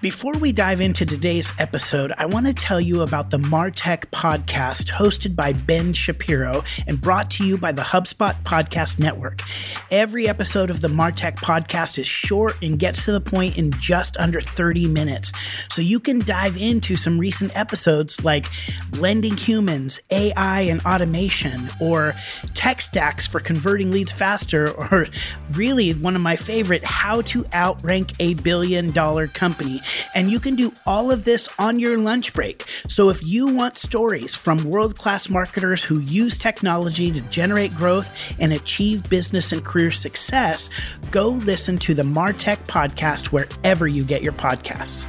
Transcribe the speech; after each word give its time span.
Before 0.00 0.34
we 0.34 0.52
dive 0.52 0.80
into 0.80 1.04
today's 1.04 1.52
episode, 1.58 2.12
I 2.16 2.26
want 2.26 2.46
to 2.46 2.54
tell 2.54 2.80
you 2.80 3.02
about 3.02 3.30
the 3.30 3.38
Martech 3.38 4.06
podcast 4.12 4.92
hosted 4.92 5.34
by 5.34 5.52
Ben 5.52 5.92
Shapiro 5.92 6.62
and 6.86 7.00
brought 7.00 7.32
to 7.32 7.44
you 7.44 7.58
by 7.58 7.72
the 7.72 7.82
HubSpot 7.82 8.40
Podcast 8.44 9.00
Network. 9.00 9.42
Every 9.90 10.28
episode 10.28 10.70
of 10.70 10.82
the 10.82 10.86
Martech 10.86 11.38
podcast 11.38 11.98
is 11.98 12.06
short 12.06 12.54
and 12.62 12.78
gets 12.78 13.06
to 13.06 13.12
the 13.12 13.20
point 13.20 13.58
in 13.58 13.72
just 13.72 14.16
under 14.18 14.40
30 14.40 14.86
minutes. 14.86 15.32
So 15.68 15.82
you 15.82 15.98
can 15.98 16.20
dive 16.20 16.56
into 16.56 16.94
some 16.94 17.18
recent 17.18 17.56
episodes 17.58 18.22
like 18.22 18.46
blending 18.90 19.36
humans, 19.36 20.00
AI 20.12 20.60
and 20.60 20.80
automation, 20.86 21.70
or 21.80 22.14
tech 22.54 22.82
stacks 22.82 23.26
for 23.26 23.40
converting 23.40 23.90
leads 23.90 24.12
faster, 24.12 24.70
or 24.70 25.08
really 25.54 25.92
one 25.92 26.14
of 26.14 26.22
my 26.22 26.36
favorite, 26.36 26.84
how 26.84 27.20
to 27.22 27.44
outrank 27.52 28.12
a 28.20 28.34
billion 28.34 28.92
dollar 28.92 29.26
company. 29.26 29.82
And 30.14 30.30
you 30.30 30.40
can 30.40 30.54
do 30.54 30.72
all 30.86 31.10
of 31.10 31.24
this 31.24 31.48
on 31.58 31.78
your 31.78 31.98
lunch 31.98 32.32
break. 32.32 32.64
So 32.88 33.10
if 33.10 33.22
you 33.22 33.48
want 33.48 33.78
stories 33.78 34.34
from 34.34 34.64
world 34.64 34.96
class 34.96 35.28
marketers 35.28 35.82
who 35.82 36.00
use 36.00 36.38
technology 36.38 37.10
to 37.12 37.20
generate 37.22 37.74
growth 37.74 38.12
and 38.38 38.52
achieve 38.52 39.08
business 39.08 39.52
and 39.52 39.64
career 39.64 39.90
success, 39.90 40.70
go 41.10 41.28
listen 41.28 41.78
to 41.78 41.94
the 41.94 42.02
Martech 42.02 42.58
podcast 42.66 43.26
wherever 43.26 43.86
you 43.86 44.04
get 44.04 44.22
your 44.22 44.32
podcasts. 44.32 45.06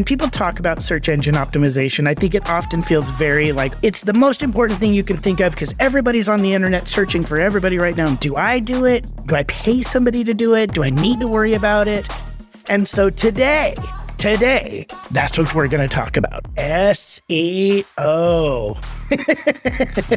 When 0.00 0.06
people 0.06 0.30
talk 0.30 0.58
about 0.58 0.82
search 0.82 1.10
engine 1.10 1.34
optimization, 1.34 2.08
I 2.08 2.14
think 2.14 2.34
it 2.34 2.48
often 2.48 2.82
feels 2.82 3.10
very 3.10 3.52
like 3.52 3.74
it's 3.82 4.00
the 4.00 4.14
most 4.14 4.42
important 4.42 4.80
thing 4.80 4.94
you 4.94 5.04
can 5.04 5.18
think 5.18 5.40
of 5.40 5.52
because 5.52 5.74
everybody's 5.78 6.26
on 6.26 6.40
the 6.40 6.54
internet 6.54 6.88
searching 6.88 7.22
for 7.22 7.38
everybody 7.38 7.76
right 7.76 7.94
now. 7.94 8.14
Do 8.14 8.34
I 8.34 8.60
do 8.60 8.86
it? 8.86 9.06
Do 9.26 9.34
I 9.34 9.42
pay 9.44 9.82
somebody 9.82 10.24
to 10.24 10.32
do 10.32 10.54
it? 10.54 10.72
Do 10.72 10.82
I 10.82 10.88
need 10.88 11.20
to 11.20 11.28
worry 11.28 11.52
about 11.52 11.86
it? 11.86 12.08
And 12.70 12.88
so 12.88 13.10
today, 13.10 13.76
today, 14.16 14.86
that's 15.10 15.36
what 15.36 15.54
we're 15.54 15.68
going 15.68 15.86
to 15.86 15.94
talk 15.94 16.16
about 16.16 16.44
SEO. 16.54 17.84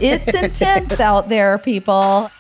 it's 0.01 0.43
intense 0.43 1.01
out 1.01 1.27
there, 1.27 1.57
people. 1.57 2.31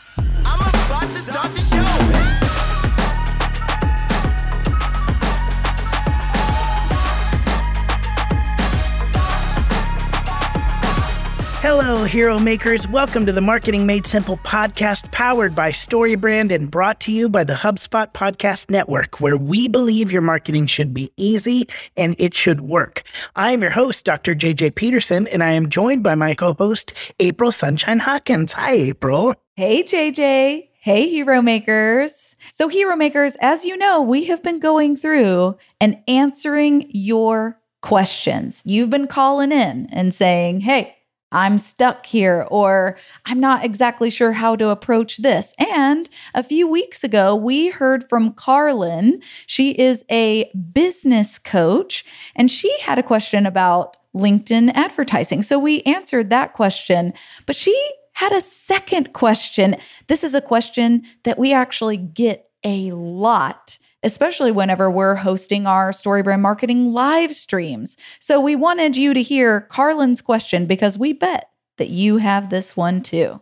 Hello, 11.75 12.03
hero 12.03 12.37
makers. 12.37 12.87
Welcome 12.87 13.25
to 13.25 13.31
the 13.31 13.41
Marketing 13.41 13.87
Made 13.87 14.05
Simple 14.05 14.37
podcast 14.37 15.11
powered 15.11 15.55
by 15.55 15.71
StoryBrand 15.71 16.51
and 16.51 16.69
brought 16.69 16.99
to 16.99 17.11
you 17.11 17.27
by 17.27 17.43
the 17.43 17.55
HubSpot 17.55 18.13
Podcast 18.13 18.69
Network, 18.69 19.19
where 19.19 19.35
we 19.35 19.67
believe 19.67 20.11
your 20.11 20.21
marketing 20.21 20.67
should 20.67 20.93
be 20.93 21.11
easy 21.17 21.67
and 21.97 22.15
it 22.19 22.35
should 22.35 22.61
work. 22.61 23.01
I 23.35 23.53
am 23.53 23.63
your 23.63 23.71
host, 23.71 24.05
Dr. 24.05 24.35
JJ 24.35 24.75
Peterson, 24.75 25.25
and 25.25 25.43
I 25.43 25.53
am 25.53 25.67
joined 25.67 26.03
by 26.03 26.13
my 26.13 26.35
co 26.35 26.53
host, 26.53 26.93
April 27.19 27.51
Sunshine 27.51 27.97
Hawkins. 27.97 28.53
Hi, 28.53 28.73
April. 28.73 29.33
Hey, 29.55 29.81
JJ. 29.81 30.69
Hey, 30.79 31.09
hero 31.09 31.41
makers. 31.41 32.35
So, 32.51 32.67
hero 32.67 32.95
makers, 32.95 33.35
as 33.41 33.65
you 33.65 33.75
know, 33.77 33.99
we 33.99 34.25
have 34.25 34.43
been 34.43 34.59
going 34.59 34.95
through 34.95 35.57
and 35.81 35.97
answering 36.07 36.85
your 36.89 37.59
questions. 37.81 38.61
You've 38.63 38.91
been 38.91 39.07
calling 39.07 39.51
in 39.51 39.87
and 39.91 40.13
saying, 40.13 40.61
hey, 40.61 40.97
I'm 41.33 41.57
stuck 41.57 42.05
here, 42.05 42.47
or 42.49 42.97
I'm 43.25 43.39
not 43.39 43.65
exactly 43.65 44.09
sure 44.09 44.31
how 44.31 44.55
to 44.55 44.69
approach 44.69 45.17
this. 45.17 45.53
And 45.57 46.09
a 46.33 46.43
few 46.43 46.67
weeks 46.67 47.03
ago, 47.03 47.35
we 47.35 47.69
heard 47.69 48.07
from 48.07 48.33
Carlin. 48.33 49.21
She 49.47 49.71
is 49.71 50.05
a 50.09 50.49
business 50.71 51.39
coach, 51.39 52.05
and 52.35 52.49
she 52.49 52.73
had 52.81 52.99
a 52.99 53.03
question 53.03 53.45
about 53.45 53.97
LinkedIn 54.15 54.71
advertising. 54.75 55.41
So 55.41 55.57
we 55.57 55.81
answered 55.81 56.29
that 56.29 56.53
question, 56.53 57.13
but 57.45 57.55
she 57.55 57.75
had 58.13 58.31
a 58.31 58.41
second 58.41 59.11
question. 59.13 59.75
This 60.07 60.23
is 60.23 60.35
a 60.35 60.41
question 60.41 61.03
that 61.23 61.39
we 61.39 61.51
actually 61.51 61.97
get 61.97 62.47
a 62.63 62.91
lot 62.91 63.79
especially 64.03 64.51
whenever 64.51 64.89
we're 64.91 65.15
hosting 65.15 65.65
our 65.65 65.91
StoryBrand 65.91 66.41
Marketing 66.41 66.93
live 66.93 67.35
streams. 67.35 67.97
So 68.19 68.39
we 68.39 68.55
wanted 68.55 68.97
you 68.97 69.13
to 69.13 69.21
hear 69.21 69.61
Carlin's 69.61 70.21
question 70.21 70.65
because 70.65 70.97
we 70.97 71.13
bet 71.13 71.49
that 71.77 71.89
you 71.89 72.17
have 72.17 72.49
this 72.49 72.77
one 72.77 73.01
too. 73.01 73.41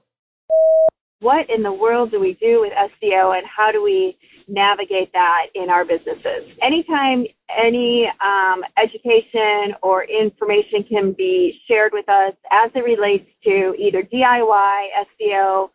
What 1.20 1.50
in 1.54 1.62
the 1.62 1.72
world 1.72 2.12
do 2.12 2.20
we 2.20 2.34
do 2.42 2.62
with 2.62 2.74
SEO 2.74 3.38
and 3.38 3.46
how 3.46 3.72
do 3.72 3.84
we 3.84 4.18
navigate 4.48 5.14
that 5.14 5.48
in 5.54 5.70
our 5.70 5.86
businesses? 5.86 6.50
Anytime 6.64 7.26
any 7.64 8.08
um, 8.24 8.64
education 8.82 9.76
or 9.84 10.04
information 10.04 10.84
can 10.90 11.14
be 11.14 11.60
shared 11.68 11.92
with 11.94 12.10
us 12.10 12.34
as 12.52 12.72
it 12.74 12.84
relates 12.84 13.30
to 13.44 13.76
either 13.78 14.02
DIY, 14.02 14.88
SEO, 15.22 15.70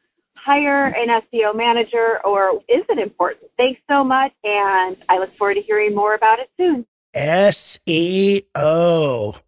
hire 0.47 0.87
an 0.87 1.09
SEO 1.09 1.57
manager 1.57 2.21
or 2.25 2.61
is 2.69 2.85
it 2.89 2.99
important? 2.99 3.51
Thanks 3.57 3.81
so 3.91 4.05
much. 4.05 4.33
And 4.45 4.97
I 5.09 5.19
look 5.19 5.37
forward 5.37 5.55
to 5.55 5.63
hearing 5.63 5.95
more 5.95 6.15
about 6.15 6.39
it 6.39 6.49
soon. 6.57 6.87
SEO. 7.17 8.45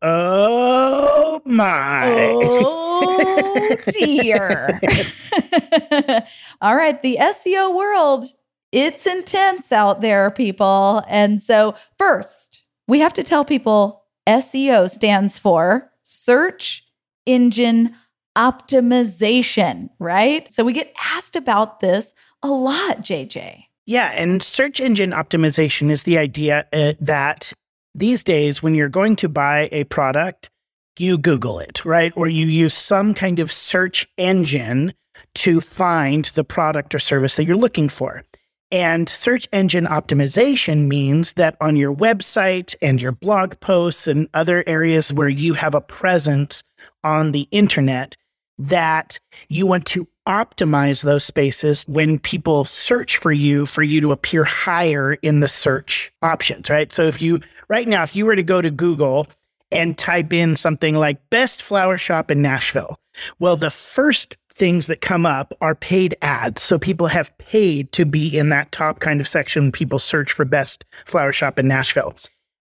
Oh 0.03 1.41
my. 1.44 2.32
Oh 2.42 3.76
dear. 4.00 4.81
All 6.60 6.75
right. 6.75 7.00
The 7.00 7.19
SEO 7.20 7.76
world, 7.76 8.25
it's 8.72 9.06
intense 9.06 9.70
out 9.70 10.00
there, 10.00 10.30
people. 10.30 11.03
And 11.09 11.41
so, 11.41 11.75
first, 11.97 12.65
we 12.88 13.00
have 13.00 13.12
to 13.15 13.22
tell 13.22 13.44
people 13.44 14.03
SEO 14.26 14.91
stands 14.91 15.38
for 15.38 15.92
search 16.03 16.84
engine 17.26 17.94
optimization, 18.38 19.91
right? 19.99 20.50
So 20.53 20.65
we 20.65 20.72
get 20.72 20.94
asked 21.12 21.34
about 21.34 21.81
this 21.81 22.15
a 22.43 22.49
lot, 22.49 22.99
JJ. 22.99 23.65
Yeah, 23.84 24.12
and 24.15 24.43
search 24.43 24.81
engine 24.81 25.10
optimization 25.10 25.91
is 25.91 26.04
the 26.04 26.19
idea 26.19 26.66
uh, 26.72 26.93
that 27.00 27.53
these 27.94 28.22
days, 28.22 28.62
when 28.62 28.75
you're 28.75 28.88
going 28.88 29.16
to 29.16 29.28
buy 29.28 29.69
a 29.72 29.84
product, 29.84 30.50
you 30.98 31.19
Google 31.19 31.59
it, 31.59 31.84
right? 31.84 32.12
Or 32.16 32.28
you 32.28 32.47
use 32.47 32.75
some 32.75 33.12
kind 33.15 33.41
of 33.41 33.50
search 33.50 34.06
engine 34.16 34.94
to 35.37 35.60
find 35.60 36.27
the 36.27 36.44
product 36.44 36.94
or 36.94 36.98
service 36.98 37.37
that 37.37 37.44
you're 37.44 37.56
looking 37.56 37.88
for. 37.88 38.22
And 38.71 39.09
search 39.09 39.48
engine 39.53 39.87
optimization 39.87 40.87
means 40.87 41.32
that 41.34 41.56
on 41.60 41.77
your 41.77 41.94
website 41.94 42.75
and 42.82 43.00
your 43.00 43.12
blog 43.12 43.59
posts 43.60 44.06
and 44.06 44.28
other 44.34 44.62
areas 44.66 45.12
where 45.12 45.28
you 45.28 45.54
have 45.54 45.75
a 45.75 45.81
presence 45.81 46.62
on 47.03 47.32
the 47.32 47.48
internet, 47.50 48.16
that 48.58 49.19
you 49.48 49.66
want 49.66 49.86
to 49.86 50.08
optimize 50.26 51.02
those 51.02 51.24
spaces 51.24 51.84
when 51.88 52.19
people 52.19 52.64
search 52.64 53.16
for 53.16 53.32
you 53.32 53.64
for 53.64 53.82
you 53.82 54.00
to 54.00 54.12
appear 54.12 54.44
higher 54.44 55.14
in 55.14 55.41
the 55.41 55.48
search 55.48 56.12
options, 56.22 56.68
right? 56.68 56.92
So 56.92 57.04
if 57.04 57.22
you 57.22 57.41
right 57.68 57.88
now 57.88 58.02
if 58.02 58.14
you 58.14 58.26
were 58.26 58.36
to 58.36 58.42
go 58.42 58.60
to 58.60 58.70
Google 58.70 59.26
and 59.70 59.97
type 59.97 60.32
in 60.32 60.56
something 60.56 60.94
like 60.94 61.30
best 61.30 61.62
flower 61.62 61.97
shop 61.97 62.30
in 62.30 62.42
Nashville, 62.42 62.98
well 63.38 63.56
the 63.56 63.70
first 63.70 64.36
things 64.52 64.88
that 64.88 65.00
come 65.00 65.24
up 65.24 65.54
are 65.60 65.74
paid 65.74 66.16
ads. 66.20 66.60
So 66.62 66.78
people 66.78 67.06
have 67.06 67.36
paid 67.38 67.92
to 67.92 68.04
be 68.04 68.36
in 68.36 68.48
that 68.50 68.72
top 68.72 68.98
kind 68.98 69.20
of 69.20 69.28
section 69.28 69.64
when 69.64 69.72
people 69.72 69.98
search 69.98 70.32
for 70.32 70.44
best 70.44 70.84
flower 71.06 71.32
shop 71.32 71.58
in 71.58 71.68
Nashville. 71.68 72.14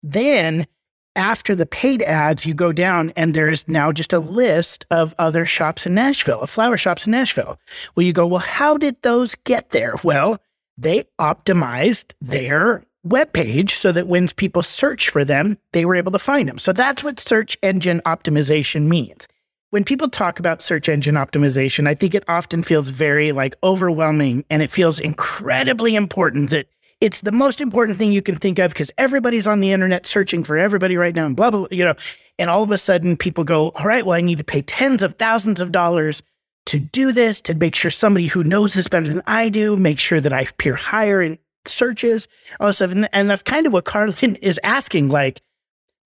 Then 0.03 0.67
after 1.15 1.55
the 1.55 1.65
paid 1.65 2.01
ads, 2.01 2.45
you 2.45 2.53
go 2.53 2.71
down 2.71 3.13
and 3.15 3.33
there's 3.33 3.67
now 3.67 3.91
just 3.91 4.13
a 4.13 4.19
list 4.19 4.85
of 4.91 5.15
other 5.17 5.45
shops 5.45 5.85
in 5.85 5.93
Nashville, 5.93 6.41
of 6.41 6.49
flower 6.49 6.77
shops 6.77 7.05
in 7.05 7.11
Nashville. 7.11 7.59
Well, 7.95 8.05
you 8.05 8.13
go, 8.13 8.27
well, 8.27 8.39
how 8.39 8.77
did 8.77 9.01
those 9.01 9.35
get 9.35 9.69
there? 9.69 9.95
Well, 10.03 10.37
they 10.77 11.05
optimized 11.19 12.13
their 12.21 12.83
webpage 13.07 13.71
so 13.71 13.91
that 13.91 14.07
when 14.07 14.27
people 14.29 14.63
search 14.63 15.09
for 15.09 15.23
them, 15.23 15.57
they 15.71 15.85
were 15.85 15.95
able 15.95 16.11
to 16.11 16.19
find 16.19 16.49
them. 16.49 16.57
So 16.57 16.73
that's 16.73 17.03
what 17.03 17.19
search 17.19 17.57
engine 17.61 18.01
optimization 18.05 18.87
means. 18.87 19.27
When 19.69 19.83
people 19.83 20.09
talk 20.09 20.39
about 20.39 20.61
search 20.61 20.89
engine 20.89 21.15
optimization, 21.15 21.87
I 21.87 21.95
think 21.95 22.15
it 22.15 22.23
often 22.27 22.63
feels 22.63 22.89
very 22.89 23.31
like 23.31 23.55
overwhelming 23.63 24.45
and 24.49 24.61
it 24.61 24.71
feels 24.71 24.99
incredibly 24.99 25.95
important 25.95 26.49
that 26.49 26.67
it's 27.01 27.21
the 27.21 27.31
most 27.31 27.61
important 27.61 27.97
thing 27.97 28.11
you 28.11 28.21
can 28.21 28.35
think 28.35 28.57
of 28.59 28.71
because 28.71 28.91
everybody's 28.97 29.47
on 29.47 29.59
the 29.59 29.71
internet 29.71 30.05
searching 30.05 30.43
for 30.43 30.57
everybody 30.57 30.97
right 30.97 31.15
now 31.15 31.25
and 31.25 31.35
blah, 31.35 31.51
blah, 31.51 31.67
you 31.71 31.83
know. 31.83 31.95
And 32.39 32.49
all 32.49 32.63
of 32.63 32.71
a 32.71 32.77
sudden 32.77 33.17
people 33.17 33.43
go, 33.43 33.71
all 33.75 33.85
right, 33.85 34.05
well, 34.05 34.17
I 34.17 34.21
need 34.21 34.37
to 34.37 34.43
pay 34.43 34.61
tens 34.61 35.03
of 35.03 35.15
thousands 35.15 35.61
of 35.61 35.71
dollars 35.71 36.23
to 36.67 36.79
do 36.79 37.11
this, 37.11 37.41
to 37.41 37.53
make 37.53 37.75
sure 37.75 37.91
somebody 37.91 38.27
who 38.27 38.43
knows 38.43 38.73
this 38.73 38.87
better 38.87 39.07
than 39.07 39.21
I 39.27 39.49
do, 39.49 39.77
make 39.77 39.99
sure 39.99 40.19
that 40.19 40.33
I 40.33 40.41
appear 40.41 40.75
higher 40.75 41.21
in 41.21 41.37
searches, 41.67 42.27
all 42.59 42.67
this 42.67 42.77
stuff. 42.77 42.91
And, 42.91 43.07
and 43.13 43.29
that's 43.29 43.43
kind 43.43 43.67
of 43.67 43.73
what 43.73 43.85
Carlin 43.85 44.35
is 44.37 44.59
asking. 44.63 45.09
Like, 45.09 45.41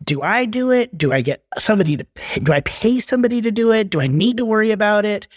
do 0.03 0.21
I 0.21 0.45
do 0.45 0.71
it? 0.71 0.97
Do 0.97 1.11
I 1.11 1.21
get 1.21 1.43
somebody 1.57 1.97
to 1.97 2.03
pay? 2.03 2.39
Do 2.41 2.51
I 2.51 2.61
pay 2.61 2.99
somebody 2.99 3.41
to 3.41 3.51
do 3.51 3.71
it? 3.71 3.89
Do 3.89 4.01
I 4.01 4.07
need 4.07 4.37
to 4.37 4.45
worry 4.45 4.71
about 4.71 5.05
it? 5.05 5.27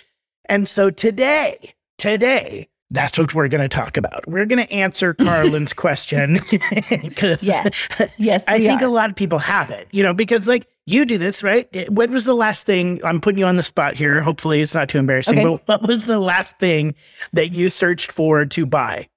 And 0.46 0.68
so 0.68 0.90
today, 0.90 1.74
today, 1.98 2.68
that's 2.92 3.18
what 3.18 3.34
we're 3.34 3.48
going 3.48 3.62
to 3.62 3.74
talk 3.74 3.96
about. 3.96 4.26
We're 4.28 4.44
going 4.46 4.64
to 4.64 4.72
answer 4.72 5.14
Carlin's 5.20 5.72
question 5.72 6.38
because 6.50 7.42
yes, 7.42 7.88
yes, 8.18 8.44
I 8.46 8.58
think 8.58 8.82
are. 8.82 8.86
a 8.86 8.90
lot 8.90 9.10
of 9.10 9.16
people 9.16 9.38
have 9.38 9.70
it, 9.70 9.88
you 9.90 10.02
know, 10.02 10.12
because 10.12 10.46
like 10.46 10.68
you 10.86 11.04
do 11.04 11.18
this, 11.18 11.42
right? 11.42 11.90
What 11.90 12.10
was 12.10 12.26
the 12.26 12.34
last 12.34 12.66
thing? 12.66 13.00
I'm 13.04 13.20
putting 13.20 13.38
you 13.38 13.46
on 13.46 13.56
the 13.56 13.62
spot 13.62 13.96
here. 13.96 14.20
Hopefully, 14.20 14.60
it's 14.60 14.74
not 14.74 14.88
too 14.88 14.98
embarrassing. 14.98 15.38
Okay. 15.38 15.62
But 15.66 15.80
what 15.80 15.88
was 15.88 16.04
the 16.04 16.18
last 16.18 16.58
thing 16.58 16.94
that 17.32 17.52
you 17.52 17.70
searched 17.70 18.12
for 18.12 18.44
to 18.44 18.66
buy? 18.66 19.08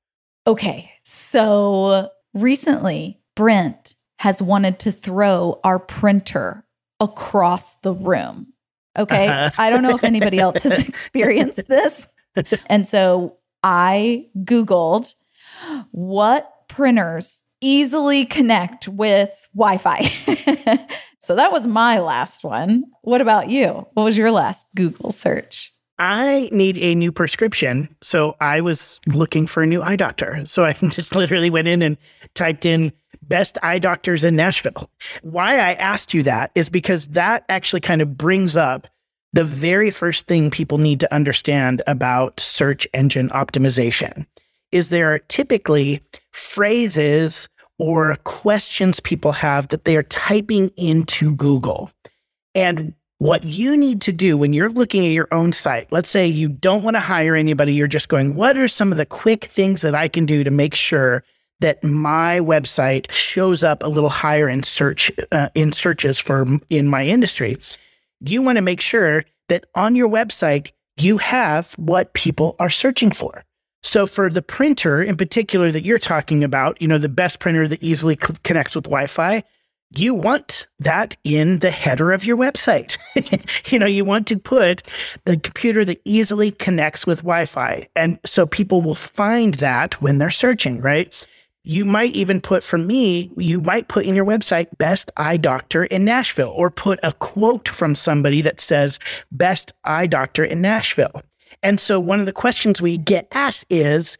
Okay, 0.47 0.91
so 1.03 2.09
recently, 2.33 3.19
Brent 3.35 3.95
has 4.19 4.41
wanted 4.41 4.79
to 4.79 4.91
throw 4.91 5.59
our 5.63 5.79
printer 5.79 6.65
across 6.99 7.75
the 7.77 7.93
room. 7.93 8.53
Okay, 8.97 9.27
uh-huh. 9.27 9.51
I 9.57 9.69
don't 9.69 9.83
know 9.83 9.95
if 9.95 10.05
anybody 10.05 10.39
else 10.39 10.63
has 10.63 10.87
experienced 10.87 11.67
this. 11.67 12.07
And 12.67 12.87
so 12.87 13.37
I 13.65 14.27
Googled 14.37 15.15
what 15.89 16.67
printers 16.67 17.43
easily 17.61 18.23
connect 18.23 18.87
with 18.87 19.49
Wi 19.55 19.77
Fi. 19.79 20.01
so 21.19 21.35
that 21.35 21.51
was 21.51 21.65
my 21.65 21.97
last 21.97 22.43
one. 22.43 22.83
What 23.01 23.21
about 23.21 23.49
you? 23.49 23.87
What 23.93 24.03
was 24.03 24.19
your 24.19 24.29
last 24.29 24.67
Google 24.75 25.09
search? 25.09 25.73
I 25.97 26.47
need 26.51 26.77
a 26.77 26.93
new 26.93 27.11
prescription. 27.11 27.95
So 28.03 28.35
I 28.39 28.61
was 28.61 28.99
looking 29.07 29.47
for 29.47 29.63
a 29.63 29.67
new 29.67 29.81
eye 29.81 29.95
doctor. 29.95 30.45
So 30.45 30.63
I 30.63 30.73
just 30.89 31.15
literally 31.15 31.49
went 31.49 31.67
in 31.67 31.81
and 31.81 31.97
typed 32.35 32.65
in 32.65 32.93
best 33.23 33.57
eye 33.63 33.79
doctors 33.79 34.23
in 34.23 34.35
Nashville. 34.35 34.91
Why 35.23 35.55
I 35.55 35.73
asked 35.73 36.13
you 36.13 36.21
that 36.23 36.51
is 36.53 36.69
because 36.69 37.07
that 37.09 37.45
actually 37.49 37.81
kind 37.81 38.03
of 38.03 38.15
brings 38.15 38.55
up 38.55 38.87
the 39.35 39.43
very 39.43 39.91
first 39.91 40.27
thing 40.27 40.49
people 40.49 40.77
need 40.77 41.01
to 41.01 41.13
understand 41.13 41.81
about 41.87 42.39
search 42.39 42.87
engine 42.93 43.27
optimization 43.29 44.25
is 44.71 44.87
there 44.87 45.13
are 45.13 45.19
typically 45.19 46.01
phrases 46.31 47.49
or 47.77 48.15
questions 48.23 49.01
people 49.01 49.33
have 49.33 49.67
that 49.67 49.83
they 49.83 49.97
are 49.97 50.03
typing 50.03 50.69
into 50.77 51.35
Google. 51.35 51.91
And 52.55 52.93
what 53.17 53.43
you 53.43 53.75
need 53.75 53.99
to 54.01 54.13
do 54.13 54.37
when 54.37 54.53
you're 54.53 54.69
looking 54.69 55.05
at 55.05 55.11
your 55.11 55.27
own 55.33 55.51
site, 55.51 55.91
let's 55.91 56.09
say 56.09 56.25
you 56.25 56.47
don't 56.47 56.83
want 56.83 56.95
to 56.95 57.01
hire 57.01 57.35
anybody, 57.35 57.73
you're 57.73 57.87
just 57.87 58.07
going, 58.07 58.35
what 58.35 58.55
are 58.55 58.69
some 58.69 58.93
of 58.93 58.97
the 58.97 59.05
quick 59.05 59.45
things 59.45 59.81
that 59.81 59.93
I 59.93 60.07
can 60.07 60.25
do 60.25 60.45
to 60.45 60.51
make 60.51 60.75
sure 60.75 61.25
that 61.59 61.83
my 61.83 62.39
website 62.39 63.11
shows 63.11 63.65
up 63.65 63.83
a 63.83 63.89
little 63.89 64.09
higher 64.09 64.47
in 64.47 64.63
search 64.63 65.11
uh, 65.33 65.49
in 65.55 65.73
searches 65.73 66.19
for 66.19 66.45
in 66.69 66.87
my 66.87 67.05
industry? 67.05 67.57
You 68.29 68.41
want 68.41 68.57
to 68.57 68.61
make 68.61 68.81
sure 68.81 69.25
that 69.49 69.65
on 69.75 69.95
your 69.95 70.09
website, 70.09 70.71
you 70.97 71.17
have 71.17 71.73
what 71.73 72.13
people 72.13 72.55
are 72.59 72.69
searching 72.69 73.11
for. 73.11 73.43
So 73.83 74.07
for 74.07 74.29
the 74.29 74.41
printer 74.41 75.03
in 75.03 75.15
particular 75.15 75.71
that 75.71 75.83
you're 75.83 75.99
talking 75.99 76.43
about, 76.43 76.81
you 76.81 76.87
know, 76.87 76.97
the 76.97 77.09
best 77.09 77.39
printer 77.39 77.67
that 77.67 77.83
easily 77.83 78.15
connects 78.15 78.75
with 78.75 78.85
Wi-Fi, 78.85 79.43
you 79.95 80.15
want 80.15 80.67
that 80.79 81.15
in 81.23 81.59
the 81.59 81.69
header 81.69 82.11
of 82.11 82.25
your 82.25 82.35
website. 82.35 82.97
you 83.71 83.77
know, 83.77 83.85
you 83.85 84.03
want 84.03 84.27
to 84.27 84.39
put 84.39 84.81
the 85.25 85.37
computer 85.37 85.85
that 85.85 86.01
easily 86.03 86.49
connects 86.51 87.05
with 87.05 87.19
Wi-Fi. 87.19 87.87
And 87.95 88.19
so 88.25 88.47
people 88.47 88.81
will 88.81 88.95
find 88.95 89.55
that 89.55 90.01
when 90.01 90.17
they're 90.17 90.31
searching, 90.31 90.81
right? 90.81 91.27
You 91.67 91.83
might 91.83 92.13
even 92.13 92.41
put, 92.41 92.63
for 92.63 92.77
me, 92.77 93.31
you 93.37 93.59
might 93.59 93.87
put 93.87 94.05
in 94.05 94.15
your 94.15 94.25
website, 94.25 94.67
best 94.77 95.11
eye 95.17 95.37
doctor 95.37 95.85
in 95.85 96.05
Nashville, 96.05 96.53
or 96.55 96.69
put 96.69 96.99
a 97.01 97.11
quote 97.13 97.67
from 97.67 97.95
somebody 97.95 98.41
that 98.41 98.59
says, 98.59 98.99
best 99.31 99.73
eye 99.83 100.05
doctor 100.05 100.45
in 100.45 100.61
Nashville. 100.61 101.23
And 101.63 101.79
so 101.79 101.99
one 101.99 102.19
of 102.19 102.27
the 102.27 102.33
questions 102.33 102.81
we 102.81 102.97
get 102.97 103.27
asked 103.31 103.65
is, 103.69 104.19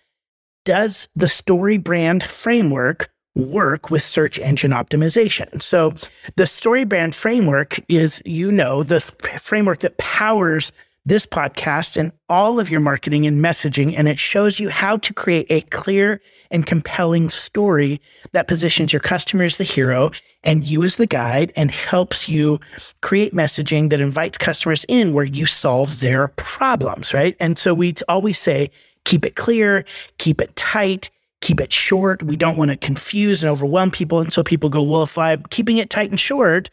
does 0.64 1.08
the 1.16 1.28
StoryBrand 1.28 2.24
framework 2.24 3.12
work 3.36 3.92
with 3.92 4.02
search 4.02 4.40
engine 4.40 4.72
optimization? 4.72 5.62
So 5.62 5.92
the 6.38 6.46
StoryBrand 6.46 7.14
framework 7.14 7.80
is, 7.88 8.24
you 8.26 8.52
know, 8.52 8.82
the 8.82 9.02
framework 9.40 9.82
that 9.82 10.00
powers 10.00 10.72
this 11.06 11.26
podcast 11.26 11.98
and 11.98 12.12
all 12.30 12.60
of 12.60 12.72
your 12.72 12.80
marketing 12.80 13.28
and 13.28 13.44
messaging, 13.44 13.94
and 13.96 14.08
it 14.08 14.18
shows 14.18 14.60
you 14.60 14.70
how 14.70 14.98
to 14.98 15.14
create 15.14 15.46
a 15.50 15.62
clear 15.62 16.20
and 16.50 16.66
compelling 16.66 17.30
story 17.30 18.02
that 18.32 18.48
positions 18.48 18.92
your 18.92 19.00
customer 19.00 19.44
as 19.44 19.58
the 19.58 19.64
hero 19.64 20.10
and 20.44 20.66
you 20.66 20.84
as 20.84 20.96
the 20.98 21.06
guide 21.06 21.52
and 21.56 21.70
helps 21.70 22.28
you 22.28 22.60
create 23.02 23.34
messaging 23.34 23.90
that 23.92 24.02
invites 24.02 24.38
customers 24.38 24.84
in 24.88 25.14
where 25.14 25.26
you 25.26 25.46
solve 25.46 26.00
their 26.00 26.30
problems, 26.30 27.14
right? 27.14 27.36
And 27.40 27.60
so 27.60 27.74
we 27.74 27.94
always 28.08 28.40
say, 28.40 28.72
keep 29.04 29.26
it 29.26 29.36
clear, 29.36 29.86
keep 30.18 30.42
it 30.42 30.56
tight, 30.56 31.12
keep 31.42 31.62
it 31.62 31.72
short. 31.72 32.24
We 32.24 32.36
don't 32.36 32.58
want 32.58 32.72
to 32.72 32.78
confuse 32.78 33.44
and 33.44 33.52
overwhelm 33.52 33.92
people. 33.92 34.22
And 34.22 34.34
so 34.34 34.44
people 34.44 34.70
go, 34.70 34.82
well, 34.82 35.04
if 35.04 35.18
I'm 35.18 35.44
keeping 35.52 35.78
it 35.78 35.92
tight 35.92 36.10
and 36.10 36.20
short, 36.20 36.72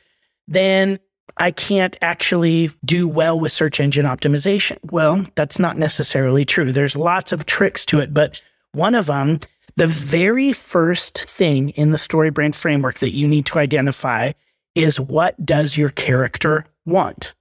then 0.49 0.99
I 1.37 1.51
can't 1.51 1.97
actually 2.03 2.71
do 2.85 3.09
well 3.09 3.39
with 3.39 3.53
search 3.53 3.81
engine 3.81 4.07
optimization. 4.07 4.79
Well, 4.91 5.27
that's 5.35 5.59
not 5.59 5.79
necessarily 5.79 6.45
true. 6.45 6.73
There's 6.73 6.97
lots 6.97 7.33
of 7.33 7.47
tricks 7.47 7.85
to 7.87 8.01
it, 8.01 8.13
but 8.13 8.43
one 8.73 8.95
of 8.95 9.07
them, 9.07 9.41
the 9.77 9.87
very 9.87 10.53
first 10.53 11.19
thing 11.29 11.71
in 11.71 11.91
the 11.91 11.99
story 11.99 12.31
StoryBrand 12.31 12.55
framework 12.55 12.99
that 12.99 13.15
you 13.15 13.27
need 13.27 13.47
to 13.47 13.59
identify 13.59 14.33
is 14.75 15.01
what 15.01 15.45
does 15.45 15.77
your 15.77 15.91
character 15.91 16.67
want? 16.85 17.35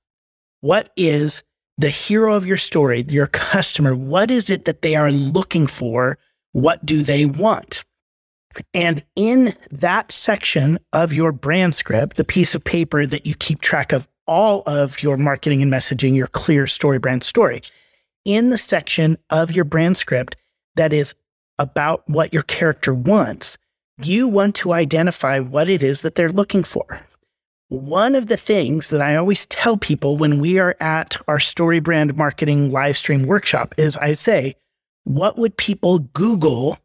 What 0.61 0.91
is 0.95 1.43
the 1.77 1.89
hero 1.89 2.35
of 2.35 2.45
your 2.45 2.57
story, 2.57 3.05
your 3.09 3.27
customer? 3.27 3.95
What 3.95 4.31
is 4.31 4.49
it 4.49 4.65
that 4.65 4.81
they 4.81 4.95
are 4.95 5.11
looking 5.11 5.67
for? 5.67 6.17
What 6.51 6.85
do 6.85 7.03
they 7.03 7.25
want? 7.25 7.83
And 8.73 9.03
in 9.15 9.55
that 9.71 10.11
section 10.11 10.79
of 10.93 11.13
your 11.13 11.31
brand 11.31 11.75
script, 11.75 12.17
the 12.17 12.23
piece 12.23 12.55
of 12.55 12.63
paper 12.63 13.05
that 13.05 13.25
you 13.25 13.35
keep 13.35 13.61
track 13.61 13.91
of 13.91 14.07
all 14.27 14.63
of 14.65 15.01
your 15.03 15.17
marketing 15.17 15.61
and 15.61 15.71
messaging, 15.71 16.15
your 16.15 16.27
clear 16.27 16.65
StoryBrand 16.65 17.23
story, 17.23 17.61
in 18.25 18.49
the 18.49 18.57
section 18.57 19.17
of 19.29 19.51
your 19.51 19.65
brand 19.65 19.97
script 19.97 20.35
that 20.75 20.93
is 20.93 21.15
about 21.59 22.07
what 22.07 22.33
your 22.33 22.43
character 22.43 22.93
wants, 22.93 23.57
you 24.01 24.27
want 24.27 24.55
to 24.55 24.73
identify 24.73 25.39
what 25.39 25.69
it 25.69 25.83
is 25.83 26.01
that 26.01 26.15
they're 26.15 26.31
looking 26.31 26.63
for. 26.63 27.01
One 27.69 28.15
of 28.15 28.27
the 28.27 28.37
things 28.37 28.89
that 28.89 29.01
I 29.01 29.15
always 29.15 29.45
tell 29.45 29.77
people 29.77 30.17
when 30.17 30.39
we 30.39 30.59
are 30.59 30.75
at 30.79 31.17
our 31.27 31.37
StoryBrand 31.37 32.17
marketing 32.17 32.71
live 32.71 32.97
stream 32.97 33.25
workshop 33.25 33.73
is 33.77 33.95
I 33.97 34.13
say, 34.13 34.55
what 35.03 35.37
would 35.37 35.57
people 35.57 35.99
Google 35.99 36.77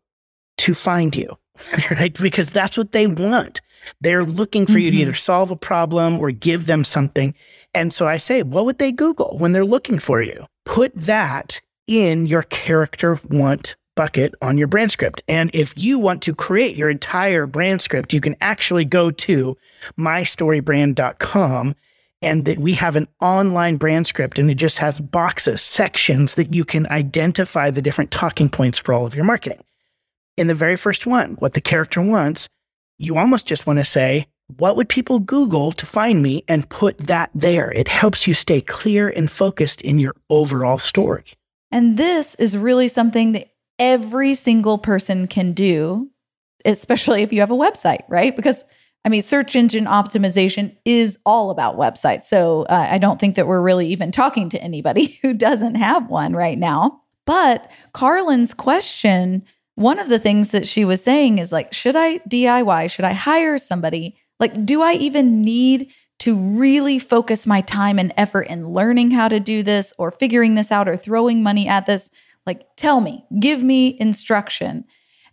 to 0.58 0.75
find 0.75 1.14
you? 1.14 1.37
right? 1.90 2.16
Because 2.16 2.50
that's 2.50 2.76
what 2.76 2.92
they 2.92 3.06
want. 3.06 3.60
They're 4.00 4.25
looking 4.25 4.66
for 4.66 4.72
mm-hmm. 4.72 4.78
you 4.80 4.90
to 4.90 4.96
mm-hmm. 4.96 5.02
either 5.02 5.14
solve 5.14 5.50
a 5.50 5.56
problem 5.56 6.18
or 6.18 6.30
give 6.30 6.66
them 6.66 6.84
something. 6.84 7.34
And 7.75 7.92
so 7.92 8.08
I 8.08 8.16
say, 8.16 8.42
what 8.42 8.64
would 8.64 8.78
they 8.78 8.92
Google 8.92 9.36
when 9.38 9.52
they're 9.52 9.64
looking 9.64 9.98
for 9.98 10.22
you? 10.22 10.46
Put 10.64 10.94
that 10.94 11.60
in 11.86 12.26
your 12.26 12.42
character 12.42 13.18
want 13.30 13.76
bucket 13.94 14.34
on 14.42 14.58
your 14.58 14.68
brand 14.68 14.92
script. 14.92 15.22
And 15.26 15.50
if 15.54 15.72
you 15.76 15.98
want 15.98 16.22
to 16.22 16.34
create 16.34 16.76
your 16.76 16.90
entire 16.90 17.46
brand 17.46 17.80
script, 17.80 18.12
you 18.12 18.20
can 18.20 18.36
actually 18.40 18.84
go 18.84 19.10
to 19.10 19.56
mystorybrand.com 19.98 21.75
and 22.22 22.44
that 22.44 22.58
we 22.58 22.75
have 22.75 22.96
an 22.96 23.08
online 23.20 23.76
brand 23.76 24.06
script 24.06 24.38
and 24.38 24.50
it 24.50 24.56
just 24.56 24.78
has 24.78 25.00
boxes, 25.00 25.62
sections 25.62 26.34
that 26.34 26.54
you 26.54 26.64
can 26.64 26.86
identify 26.88 27.70
the 27.70 27.82
different 27.82 28.10
talking 28.10 28.48
points 28.48 28.78
for 28.78 28.92
all 28.92 29.06
of 29.06 29.14
your 29.14 29.25
marketing 29.25 29.62
in 30.36 30.46
the 30.46 30.54
very 30.54 30.76
first 30.76 31.06
one, 31.06 31.34
what 31.34 31.54
the 31.54 31.60
character 31.60 32.00
wants, 32.02 32.48
you 32.98 33.16
almost 33.16 33.46
just 33.46 33.66
want 33.66 33.78
to 33.78 33.84
say, 33.84 34.26
what 34.58 34.76
would 34.76 34.88
people 34.88 35.18
Google 35.18 35.72
to 35.72 35.86
find 35.86 36.22
me 36.22 36.44
and 36.46 36.68
put 36.68 36.98
that 36.98 37.30
there? 37.34 37.72
It 37.72 37.88
helps 37.88 38.26
you 38.26 38.34
stay 38.34 38.60
clear 38.60 39.08
and 39.08 39.30
focused 39.30 39.80
in 39.80 39.98
your 39.98 40.14
overall 40.30 40.78
story. 40.78 41.24
And 41.72 41.96
this 41.96 42.34
is 42.36 42.56
really 42.56 42.88
something 42.88 43.32
that 43.32 43.48
every 43.78 44.34
single 44.34 44.78
person 44.78 45.26
can 45.26 45.52
do, 45.52 46.10
especially 46.64 47.22
if 47.22 47.32
you 47.32 47.40
have 47.40 47.50
a 47.50 47.56
website, 47.56 48.04
right? 48.08 48.34
Because 48.34 48.64
I 49.04 49.08
mean, 49.08 49.22
search 49.22 49.54
engine 49.54 49.84
optimization 49.84 50.76
is 50.84 51.16
all 51.24 51.50
about 51.50 51.78
websites. 51.78 52.24
So 52.24 52.64
uh, 52.64 52.88
I 52.90 52.98
don't 52.98 53.20
think 53.20 53.36
that 53.36 53.46
we're 53.46 53.60
really 53.60 53.86
even 53.88 54.10
talking 54.10 54.48
to 54.48 54.60
anybody 54.60 55.18
who 55.22 55.32
doesn't 55.32 55.76
have 55.76 56.08
one 56.10 56.32
right 56.32 56.58
now. 56.58 57.02
But 57.24 57.70
Carlin's 57.92 58.52
question 58.52 59.44
one 59.76 59.99
of 59.99 60.09
the 60.09 60.18
things 60.18 60.50
that 60.52 60.66
she 60.66 60.85
was 60.85 61.04
saying 61.04 61.38
is 61.38 61.52
like, 61.52 61.73
should 61.73 61.97
I 61.97 62.18
DIY? 62.18 62.90
Should 62.90 63.04
I 63.04 63.12
hire 63.12 63.59
somebody? 63.59 64.16
Like, 64.40 64.66
do 64.66 64.83
I 64.83 64.95
even 64.95 65.42
need 65.42 65.92
to 66.21 66.35
really 66.35 66.99
focus 66.99 67.47
my 67.47 67.61
time 67.61 67.99
and 67.99 68.12
effort 68.16 68.49
in 68.49 68.71
learning 68.71 69.11
how 69.11 69.28
to 69.28 69.38
do 69.38 69.62
this 69.62 69.92
or 69.99 70.11
figuring 70.11 70.54
this 70.54 70.73
out 70.73 70.88
or 70.88 70.97
throwing 70.97 71.42
money 71.42 71.68
at 71.68 71.85
this? 71.85 72.11
Like, 72.47 72.62
tell 72.76 73.02
me, 73.02 73.25
give 73.38 73.62
me 73.62 73.97
instruction. 74.00 74.85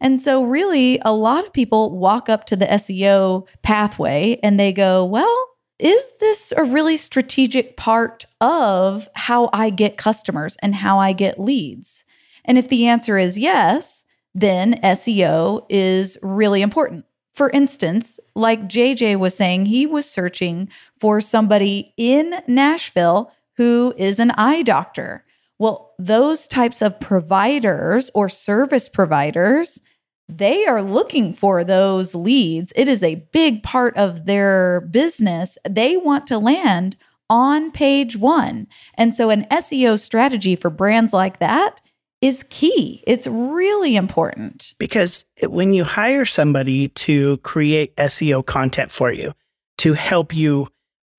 And 0.01 0.19
so, 0.19 0.43
really, 0.43 0.99
a 1.05 1.13
lot 1.13 1.45
of 1.45 1.53
people 1.53 1.97
walk 1.97 2.27
up 2.27 2.43
to 2.45 2.57
the 2.57 2.65
SEO 2.65 3.47
pathway 3.61 4.39
and 4.43 4.59
they 4.59 4.73
go, 4.73 5.05
well, 5.05 5.47
is 5.79 6.17
this 6.19 6.51
a 6.55 6.65
really 6.65 6.97
strategic 6.97 7.77
part 7.77 8.25
of 8.41 9.07
how 9.15 9.49
I 9.53 9.69
get 9.69 9.95
customers 9.95 10.57
and 10.61 10.75
how 10.75 10.99
I 10.99 11.13
get 11.13 11.39
leads? 11.39 12.03
And 12.43 12.57
if 12.57 12.67
the 12.67 12.87
answer 12.87 13.17
is 13.17 13.39
yes, 13.39 14.03
then 14.33 14.79
SEO 14.81 15.65
is 15.69 16.17
really 16.21 16.61
important. 16.61 17.05
For 17.33 17.49
instance, 17.49 18.19
like 18.35 18.67
JJ 18.67 19.17
was 19.17 19.35
saying, 19.35 19.65
he 19.65 19.85
was 19.85 20.09
searching 20.09 20.69
for 20.99 21.19
somebody 21.19 21.93
in 21.97 22.33
Nashville 22.47 23.31
who 23.57 23.93
is 23.97 24.19
an 24.19 24.31
eye 24.31 24.61
doctor. 24.61 25.25
Well, 25.59 25.93
those 25.97 26.47
types 26.47 26.81
of 26.81 26.99
providers 26.99 28.11
or 28.13 28.29
service 28.29 28.89
providers, 28.89 29.79
they 30.27 30.65
are 30.65 30.81
looking 30.81 31.33
for 31.33 31.63
those 31.63 32.15
leads. 32.15 32.73
It 32.75 32.87
is 32.87 33.03
a 33.03 33.23
big 33.31 33.63
part 33.63 33.95
of 33.97 34.25
their 34.25 34.81
business. 34.81 35.57
They 35.67 35.97
want 35.97 36.27
to 36.27 36.37
land 36.37 36.95
on 37.29 37.71
page 37.71 38.17
one. 38.17 38.67
And 38.95 39.13
so, 39.15 39.29
an 39.29 39.45
SEO 39.45 39.97
strategy 39.97 40.55
for 40.55 40.69
brands 40.69 41.13
like 41.13 41.39
that 41.39 41.81
is 42.23 42.45
key. 42.49 43.03
It's 43.05 43.27
really 43.27 43.97
important. 43.97 44.73
Because 44.79 45.25
when 45.41 45.73
you 45.73 45.83
hire 45.83 46.23
somebody 46.23 46.87
to 46.87 47.35
create 47.37 47.93
SEO 47.97 48.45
content 48.45 48.91
for 48.91 49.11
you, 49.11 49.33
to 49.79 49.91
help 49.91 50.33
you 50.33 50.69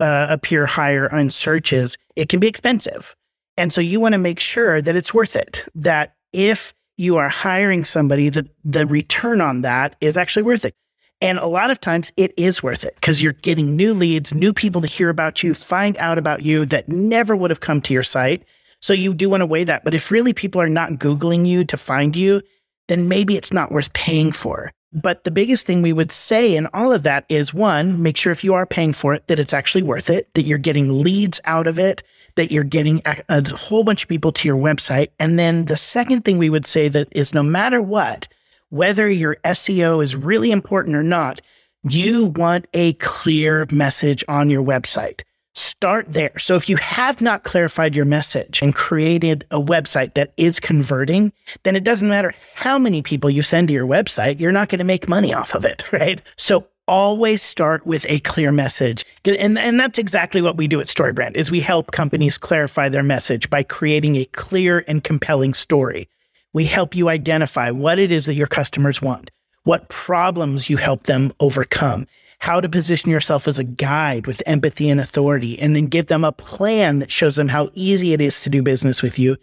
uh, 0.00 0.28
appear 0.30 0.64
higher 0.64 1.12
on 1.14 1.28
searches, 1.28 1.99
it 2.16 2.30
can 2.30 2.40
be 2.40 2.46
expensive. 2.46 3.14
And 3.58 3.70
so 3.70 3.82
you 3.82 4.00
want 4.00 4.14
to 4.14 4.18
make 4.18 4.40
sure 4.40 4.80
that 4.80 4.96
it's 4.96 5.12
worth 5.12 5.37
it, 5.37 5.68
that 5.75 6.14
if 6.32 6.73
you 6.96 7.18
are 7.18 7.28
hiring 7.28 7.84
somebody, 7.84 8.30
that 8.30 8.46
the 8.64 8.87
return 8.87 9.42
on 9.42 9.61
that 9.61 9.96
is 10.00 10.16
actually 10.16 10.44
worth 10.44 10.64
it. 10.64 10.75
And 11.20 11.38
a 11.38 11.46
lot 11.46 11.70
of 11.70 11.80
times 11.80 12.12
it 12.16 12.32
is 12.38 12.62
worth 12.62 12.82
it 12.82 12.94
because 12.94 13.20
you're 13.20 13.34
getting 13.34 13.76
new 13.76 13.92
leads, 13.92 14.32
new 14.32 14.54
people 14.54 14.80
to 14.80 14.87
hear 14.87 15.11
about 15.11 15.42
you, 15.42 15.52
find 15.52 15.99
out 15.99 16.16
about 16.16 16.42
you 16.42 16.64
that 16.66 16.88
never 16.88 17.37
would 17.37 17.50
have 17.50 17.61
come 17.61 17.82
to 17.82 17.92
your 17.92 18.02
site. 18.02 18.42
So 18.84 18.92
you 18.92 19.14
do 19.14 19.30
want 19.30 19.40
to 19.40 19.46
weigh 19.46 19.64
that. 19.64 19.82
But 19.82 19.94
if 19.94 20.10
really 20.10 20.34
people 20.34 20.60
are 20.60 20.68
not 20.68 20.98
Googling 20.98 21.46
you 21.46 21.64
to 21.64 21.78
find 21.78 22.14
you, 22.14 22.42
then 22.88 23.08
maybe 23.08 23.34
it's 23.34 23.50
not 23.50 23.72
worth 23.72 23.90
paying 23.94 24.30
for. 24.30 24.72
But 24.92 25.24
the 25.24 25.30
biggest 25.30 25.66
thing 25.66 25.80
we 25.80 25.94
would 25.94 26.12
say 26.12 26.54
in 26.54 26.68
all 26.74 26.92
of 26.92 27.02
that 27.04 27.24
is 27.30 27.54
one, 27.54 28.02
make 28.02 28.18
sure 28.18 28.30
if 28.30 28.44
you 28.44 28.52
are 28.52 28.66
paying 28.66 28.92
for 28.92 29.14
it, 29.14 29.26
that 29.28 29.38
it's 29.38 29.54
actually 29.54 29.84
worth 29.84 30.10
it, 30.10 30.28
that 30.34 30.42
you're 30.42 30.58
getting 30.58 31.02
leads 31.02 31.40
out 31.46 31.66
of 31.66 31.78
it, 31.78 32.02
that 32.34 32.52
you're 32.52 32.62
getting 32.62 33.00
a, 33.06 33.22
a, 33.30 33.56
whole 33.56 33.84
bunch 33.84 34.02
of 34.02 34.08
people 34.10 34.32
to 34.32 34.46
your 34.46 34.58
website. 34.58 35.08
And 35.18 35.38
then 35.38 35.64
the 35.64 35.78
second 35.78 36.26
thing 36.26 36.36
we 36.36 36.50
would 36.50 36.66
say 36.66 36.88
that 36.88 37.08
is 37.12 37.32
no 37.32 37.42
matter 37.42 37.80
what, 37.80 38.28
whether 38.68 39.08
your 39.08 39.36
SEO 39.46 40.04
is 40.04 40.14
really 40.14 40.50
important 40.50 40.94
or 40.94 41.02
not, 41.02 41.40
you 41.84 42.26
want 42.26 42.66
a 42.74 42.92
clear 42.92 43.66
message 43.72 44.22
on 44.28 44.50
your 44.50 44.62
website 44.62 45.22
start 45.54 46.12
there. 46.12 46.37
So 46.38 46.56
if 46.56 46.68
you 46.68 46.76
have 46.76 47.20
not 47.20 47.44
clarified 47.44 47.94
your 47.94 48.04
message 48.04 48.61
and 48.61 48.75
created 48.75 49.46
a 49.50 49.61
website 49.61 50.14
that 50.14 50.32
is 50.37 50.58
converting, 50.61 51.32
then 51.62 51.76
it 51.76 51.84
doesn't 51.84 52.08
matter 52.08 52.34
how 52.54 52.78
many 52.78 53.02
people 53.02 53.30
you 53.30 53.42
send 53.42 53.68
to 53.68 53.75
your 53.75 53.87
website, 53.87 54.40
you're 54.40 54.52
not 54.52 54.68
going 54.68 54.80
to 54.80 54.84
make 54.84 55.08
money 55.08 55.32
off 55.32 55.54
of 55.54 55.64
it, 55.64 55.84
right? 55.92 56.20
So 56.37 56.66
always 56.87 57.42
start 57.42 57.87
with 57.87 58.04
a 58.08 58.18
clear 58.20 58.52
message. 58.52 59.06
And, 59.25 59.58
and 59.58 59.80
that's 59.80 59.99
exactly 59.99 60.42
what 60.42 60.56
we 60.56 60.66
do 60.66 60.80
at 60.80 60.88
StoryBrand 60.88 61.37
is 61.37 61.50
we 61.50 61.61
help 61.61 61.92
companies 61.92 62.37
clarify 62.37 62.88
their 62.88 63.02
message 63.02 63.49
by 63.49 63.62
creating 63.62 64.16
a 64.16 64.25
clear 64.26 64.84
and 64.87 65.02
compelling 65.02 65.54
story. 65.54 66.08
We 66.52 66.64
help 66.64 66.94
you 66.94 67.08
identify 67.08 67.70
what 67.70 67.99
it 67.99 68.12
is 68.12 68.26
that 68.26 68.34
your 68.34 68.46
customers 68.46 69.00
want, 69.00 69.30
what 69.62 69.88
problems 69.88 70.68
you 70.68 70.76
help 70.76 71.04
them 71.04 71.32
overcome, 71.40 72.06
how 72.40 72.60
to 72.60 72.68
position 72.68 73.10
yourself 73.10 73.48
as 73.48 73.58
a 73.58 73.64
guide 73.64 74.26
with 74.26 74.42
empathy 74.46 74.90
and 74.90 75.00
authority, 75.00 75.58
and 75.58 75.74
then 75.74 75.86
give 75.86 76.06
them 76.06 76.24
a 76.24 76.32
plan 76.32 76.98
that 76.98 77.10
shows 77.10 77.36
them 77.36 77.48
how 77.48 77.70
easy 77.74 78.12
it 78.12 78.20
is 78.20 78.42
to 78.42 78.50
do 78.50 78.62
business 78.62 79.02
with 79.02 79.18
you. 79.18 79.36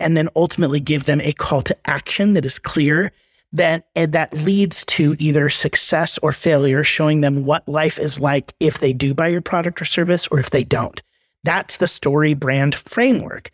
And 0.00 0.16
then 0.16 0.28
ultimately 0.36 0.78
give 0.78 1.04
them 1.04 1.20
a 1.20 1.32
call 1.32 1.62
to 1.62 1.76
action 1.84 2.34
that 2.34 2.44
is 2.44 2.58
clear 2.58 3.10
that 3.52 3.88
that 3.94 4.32
leads 4.32 4.84
to 4.84 5.16
either 5.18 5.48
success 5.48 6.18
or 6.18 6.32
failure, 6.32 6.84
showing 6.84 7.20
them 7.20 7.44
what 7.44 7.66
life 7.68 7.98
is 7.98 8.20
like 8.20 8.54
if 8.60 8.78
they 8.78 8.92
do 8.92 9.14
buy 9.14 9.28
your 9.28 9.40
product 9.40 9.82
or 9.82 9.84
service 9.84 10.28
or 10.28 10.38
if 10.38 10.50
they 10.50 10.62
don't. 10.62 11.02
That's 11.44 11.78
the 11.78 11.86
StoryBrand 11.86 12.74
framework. 12.74 13.50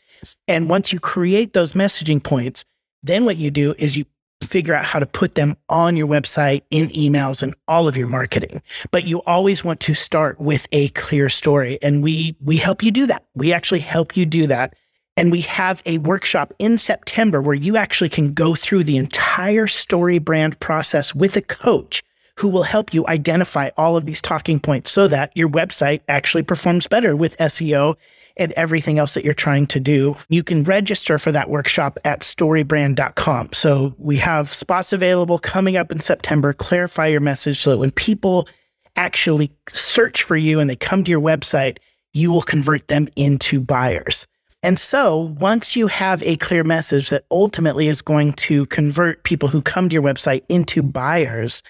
And 0.48 0.68
once 0.68 0.92
you 0.92 1.00
create 1.00 1.52
those 1.52 1.74
messaging 1.74 2.22
points, 2.22 2.64
then 3.02 3.24
what 3.24 3.36
you 3.36 3.50
do 3.50 3.74
is 3.78 3.96
you 3.96 4.04
figure 4.44 4.74
out 4.74 4.84
how 4.84 4.98
to 4.98 5.06
put 5.06 5.34
them 5.34 5.56
on 5.68 5.96
your 5.96 6.06
website, 6.06 6.62
in 6.70 6.88
emails, 6.90 7.42
and 7.42 7.54
all 7.68 7.88
of 7.88 7.96
your 7.96 8.06
marketing. 8.06 8.62
But 8.90 9.04
you 9.04 9.22
always 9.22 9.64
want 9.64 9.80
to 9.80 9.94
start 9.94 10.40
with 10.40 10.66
a 10.72 10.88
clear 10.90 11.28
story. 11.28 11.78
And 11.82 12.02
we 12.02 12.36
we 12.40 12.56
help 12.56 12.82
you 12.82 12.90
do 12.90 13.06
that. 13.06 13.24
We 13.34 13.52
actually 13.52 13.80
help 13.80 14.16
you 14.16 14.26
do 14.26 14.46
that. 14.46 14.74
And 15.16 15.30
we 15.30 15.42
have 15.42 15.80
a 15.86 15.98
workshop 15.98 16.52
in 16.58 16.76
September 16.76 17.40
where 17.40 17.54
you 17.54 17.76
actually 17.76 18.08
can 18.08 18.32
go 18.32 18.54
through 18.54 18.84
the 18.84 18.96
entire 18.96 19.66
StoryBrand 19.66 20.58
process 20.58 21.14
with 21.14 21.36
a 21.36 21.42
coach 21.42 22.02
who 22.38 22.48
will 22.48 22.64
help 22.64 22.92
you 22.92 23.06
identify 23.06 23.70
all 23.76 23.96
of 23.96 24.06
these 24.06 24.20
talking 24.20 24.58
points 24.58 24.90
so 24.90 25.06
that 25.06 25.30
your 25.36 25.48
website 25.48 26.00
actually 26.08 26.42
performs 26.42 26.88
better 26.88 27.14
with 27.14 27.36
SEO 27.38 27.94
and 28.36 28.52
everything 28.52 28.98
else 28.98 29.14
that 29.14 29.24
you're 29.24 29.34
trying 29.34 29.66
to 29.66 29.80
do. 29.80 30.16
You 30.28 30.42
can 30.42 30.64
register 30.64 31.18
for 31.18 31.32
that 31.32 31.50
workshop 31.50 31.98
at 32.04 32.20
storybrand.com. 32.20 33.52
So 33.52 33.94
we 33.98 34.16
have 34.16 34.48
spots 34.48 34.92
available 34.92 35.38
coming 35.38 35.76
up 35.76 35.92
in 35.92 36.00
September. 36.00 36.52
Clarify 36.52 37.06
your 37.06 37.20
message 37.20 37.60
so 37.60 37.70
that 37.70 37.78
when 37.78 37.92
people 37.92 38.48
actually 38.96 39.52
search 39.72 40.22
for 40.22 40.36
you 40.36 40.60
and 40.60 40.68
they 40.68 40.76
come 40.76 41.04
to 41.04 41.10
your 41.10 41.20
website, 41.20 41.78
you 42.12 42.32
will 42.32 42.42
convert 42.42 42.88
them 42.88 43.08
into 43.16 43.60
buyers. 43.60 44.26
And 44.62 44.78
so 44.78 45.34
once 45.38 45.76
you 45.76 45.88
have 45.88 46.22
a 46.22 46.36
clear 46.36 46.64
message 46.64 47.10
that 47.10 47.26
ultimately 47.30 47.86
is 47.86 48.00
going 48.00 48.32
to 48.34 48.64
convert 48.66 49.22
people 49.22 49.48
who 49.48 49.60
come 49.60 49.88
to 49.88 49.94
your 49.94 50.02
website 50.02 50.42
into 50.48 50.82
buyers, 50.82 51.62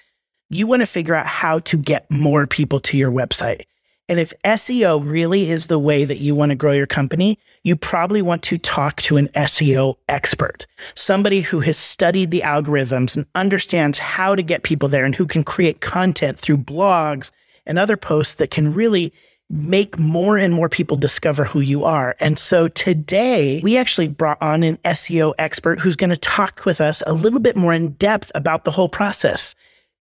you 0.49 0.65
want 0.65 0.81
to 0.81 0.85
figure 0.85 1.15
out 1.15 1.25
how 1.25 1.59
to 1.59 1.77
get 1.77 2.09
more 2.09 2.47
people 2.47 2.79
to 2.79 2.97
your 2.97 3.11
website. 3.11 3.63
And 4.07 4.19
if 4.19 4.33
SEO 4.43 5.03
really 5.03 5.49
is 5.49 5.65
the 5.65 5.79
way 5.79 6.05
that 6.05 6.19
you 6.19 6.35
want 6.35 6.51
to 6.51 6.55
grow 6.55 6.73
your 6.73 6.85
company, 6.85 7.39
you 7.63 7.75
probably 7.75 8.21
want 8.21 8.43
to 8.43 8.59
talk 8.59 9.01
to 9.03 9.17
an 9.17 9.29
SEO 9.29 9.95
expert, 10.07 10.67
somebody 10.93 11.41
who 11.41 11.61
has 11.61 11.77
studied 11.77 12.29
the 12.29 12.41
algorithms 12.41 13.15
and 13.15 13.25
understands 13.33 13.97
how 13.97 14.35
to 14.35 14.43
get 14.43 14.61
people 14.61 14.87
there 14.87 15.05
and 15.05 15.15
who 15.15 15.25
can 15.25 15.43
create 15.43 15.81
content 15.81 16.37
through 16.37 16.57
blogs 16.57 17.31
and 17.65 17.79
other 17.79 17.97
posts 17.97 18.35
that 18.35 18.51
can 18.51 18.73
really 18.73 19.11
make 19.49 19.97
more 19.97 20.37
and 20.37 20.53
more 20.53 20.69
people 20.69 20.97
discover 20.97 21.43
who 21.43 21.59
you 21.59 21.83
are. 21.83 22.15
And 22.19 22.37
so 22.37 22.67
today 22.67 23.59
we 23.63 23.77
actually 23.77 24.07
brought 24.07 24.41
on 24.41 24.61
an 24.61 24.77
SEO 24.85 25.33
expert 25.39 25.79
who's 25.79 25.95
going 25.95 26.09
to 26.11 26.17
talk 26.17 26.65
with 26.65 26.79
us 26.79 27.01
a 27.07 27.13
little 27.13 27.39
bit 27.39 27.55
more 27.55 27.73
in 27.73 27.93
depth 27.93 28.31
about 28.35 28.65
the 28.65 28.71
whole 28.71 28.89
process. 28.89 29.55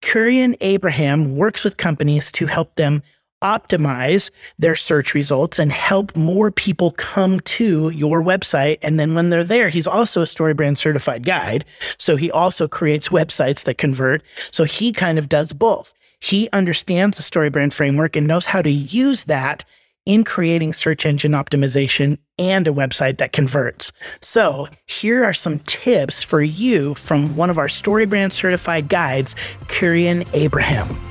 Kurian 0.01 0.55
Abraham 0.61 1.35
works 1.35 1.63
with 1.63 1.77
companies 1.77 2.31
to 2.33 2.47
help 2.47 2.75
them 2.75 3.03
optimize 3.41 4.31
their 4.57 4.75
search 4.75 5.13
results 5.13 5.59
and 5.59 5.71
help 5.71 6.15
more 6.15 6.51
people 6.51 6.91
come 6.91 7.39
to 7.41 7.89
your 7.89 8.21
website. 8.21 8.77
And 8.81 8.99
then 8.99 9.15
when 9.15 9.29
they're 9.29 9.43
there, 9.43 9.69
he's 9.69 9.87
also 9.87 10.21
a 10.21 10.25
StoryBrand 10.25 10.77
certified 10.77 11.25
guide. 11.25 11.65
So 11.97 12.15
he 12.15 12.31
also 12.31 12.67
creates 12.67 13.09
websites 13.09 13.63
that 13.65 13.77
convert. 13.77 14.23
So 14.51 14.63
he 14.63 14.91
kind 14.91 15.17
of 15.17 15.29
does 15.29 15.53
both. 15.53 15.93
He 16.19 16.49
understands 16.53 17.17
the 17.17 17.23
StoryBrand 17.23 17.73
framework 17.73 18.15
and 18.15 18.27
knows 18.27 18.45
how 18.45 18.61
to 18.61 18.69
use 18.69 19.23
that 19.25 19.65
in 20.05 20.23
creating 20.23 20.73
search 20.73 21.05
engine 21.05 21.31
optimization 21.31 22.17
and 22.39 22.67
a 22.67 22.71
website 22.71 23.17
that 23.17 23.33
converts. 23.33 23.91
So, 24.21 24.67
here 24.87 25.23
are 25.23 25.33
some 25.33 25.59
tips 25.59 26.23
for 26.23 26.41
you 26.41 26.95
from 26.95 27.35
one 27.35 27.49
of 27.49 27.59
our 27.59 27.67
StoryBrand 27.67 28.31
certified 28.31 28.89
guides, 28.89 29.35
Kurian 29.67 30.27
Abraham. 30.33 31.10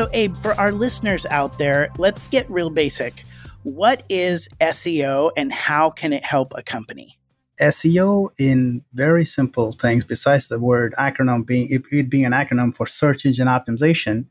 So, 0.00 0.08
Abe, 0.14 0.34
for 0.34 0.58
our 0.58 0.72
listeners 0.72 1.26
out 1.26 1.58
there, 1.58 1.90
let's 1.98 2.26
get 2.26 2.50
real 2.50 2.70
basic. 2.70 3.22
What 3.64 4.02
is 4.08 4.48
SEO 4.58 5.30
and 5.36 5.52
how 5.52 5.90
can 5.90 6.14
it 6.14 6.24
help 6.24 6.54
a 6.56 6.62
company? 6.62 7.18
SEO 7.60 8.30
in 8.38 8.82
very 8.94 9.26
simple 9.26 9.72
things, 9.72 10.04
besides 10.04 10.48
the 10.48 10.58
word 10.58 10.94
acronym 10.98 11.44
being 11.44 11.68
it, 11.68 11.82
it 11.92 12.08
being 12.08 12.24
an 12.24 12.32
acronym 12.32 12.74
for 12.74 12.86
search 12.86 13.26
engine 13.26 13.46
optimization, 13.46 14.24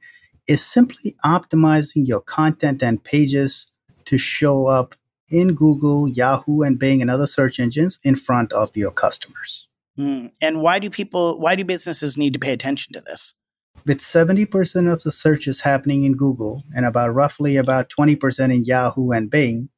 is 0.48 0.66
simply 0.66 1.16
optimizing 1.24 2.08
your 2.08 2.22
content 2.22 2.82
and 2.82 3.04
pages 3.04 3.68
to 4.06 4.18
show 4.18 4.66
up 4.66 4.96
in 5.30 5.54
Google, 5.54 6.08
Yahoo, 6.08 6.64
and 6.64 6.80
Bing 6.80 7.00
and 7.00 7.12
other 7.12 7.28
search 7.28 7.60
engines 7.60 8.00
in 8.02 8.16
front 8.16 8.54
of 8.54 8.76
your 8.76 8.90
customers. 8.90 9.68
Mm. 10.00 10.32
And 10.42 10.62
why 10.62 10.80
do 10.80 10.90
people, 10.90 11.40
why 11.40 11.54
do 11.54 11.64
businesses 11.64 12.18
need 12.18 12.34
to 12.34 12.40
pay 12.40 12.54
attention 12.54 12.94
to 12.94 13.02
this? 13.02 13.36
With 13.86 14.00
70% 14.00 14.92
of 14.92 15.04
the 15.04 15.12
searches 15.12 15.62
happening 15.62 16.04
in 16.04 16.16
Google 16.16 16.64
and 16.76 16.86
about 16.86 17.14
roughly 17.14 17.56
about 17.56 17.90
20% 17.90 18.54
in 18.54 18.66
Yahoo 18.66 19.12
and 19.12 19.30
Bing, 19.30 19.70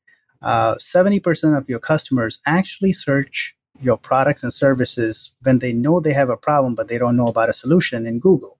uh, 0.41 0.75
70% 0.75 1.57
of 1.57 1.69
your 1.69 1.79
customers 1.79 2.39
actually 2.45 2.93
search 2.93 3.55
your 3.79 3.97
products 3.97 4.43
and 4.43 4.53
services 4.53 5.31
when 5.43 5.59
they 5.59 5.73
know 5.73 5.99
they 5.99 6.13
have 6.13 6.29
a 6.29 6.37
problem, 6.37 6.75
but 6.75 6.87
they 6.87 6.97
don't 6.97 7.15
know 7.15 7.27
about 7.27 7.49
a 7.49 7.53
solution 7.53 8.05
in 8.05 8.19
Google. 8.19 8.59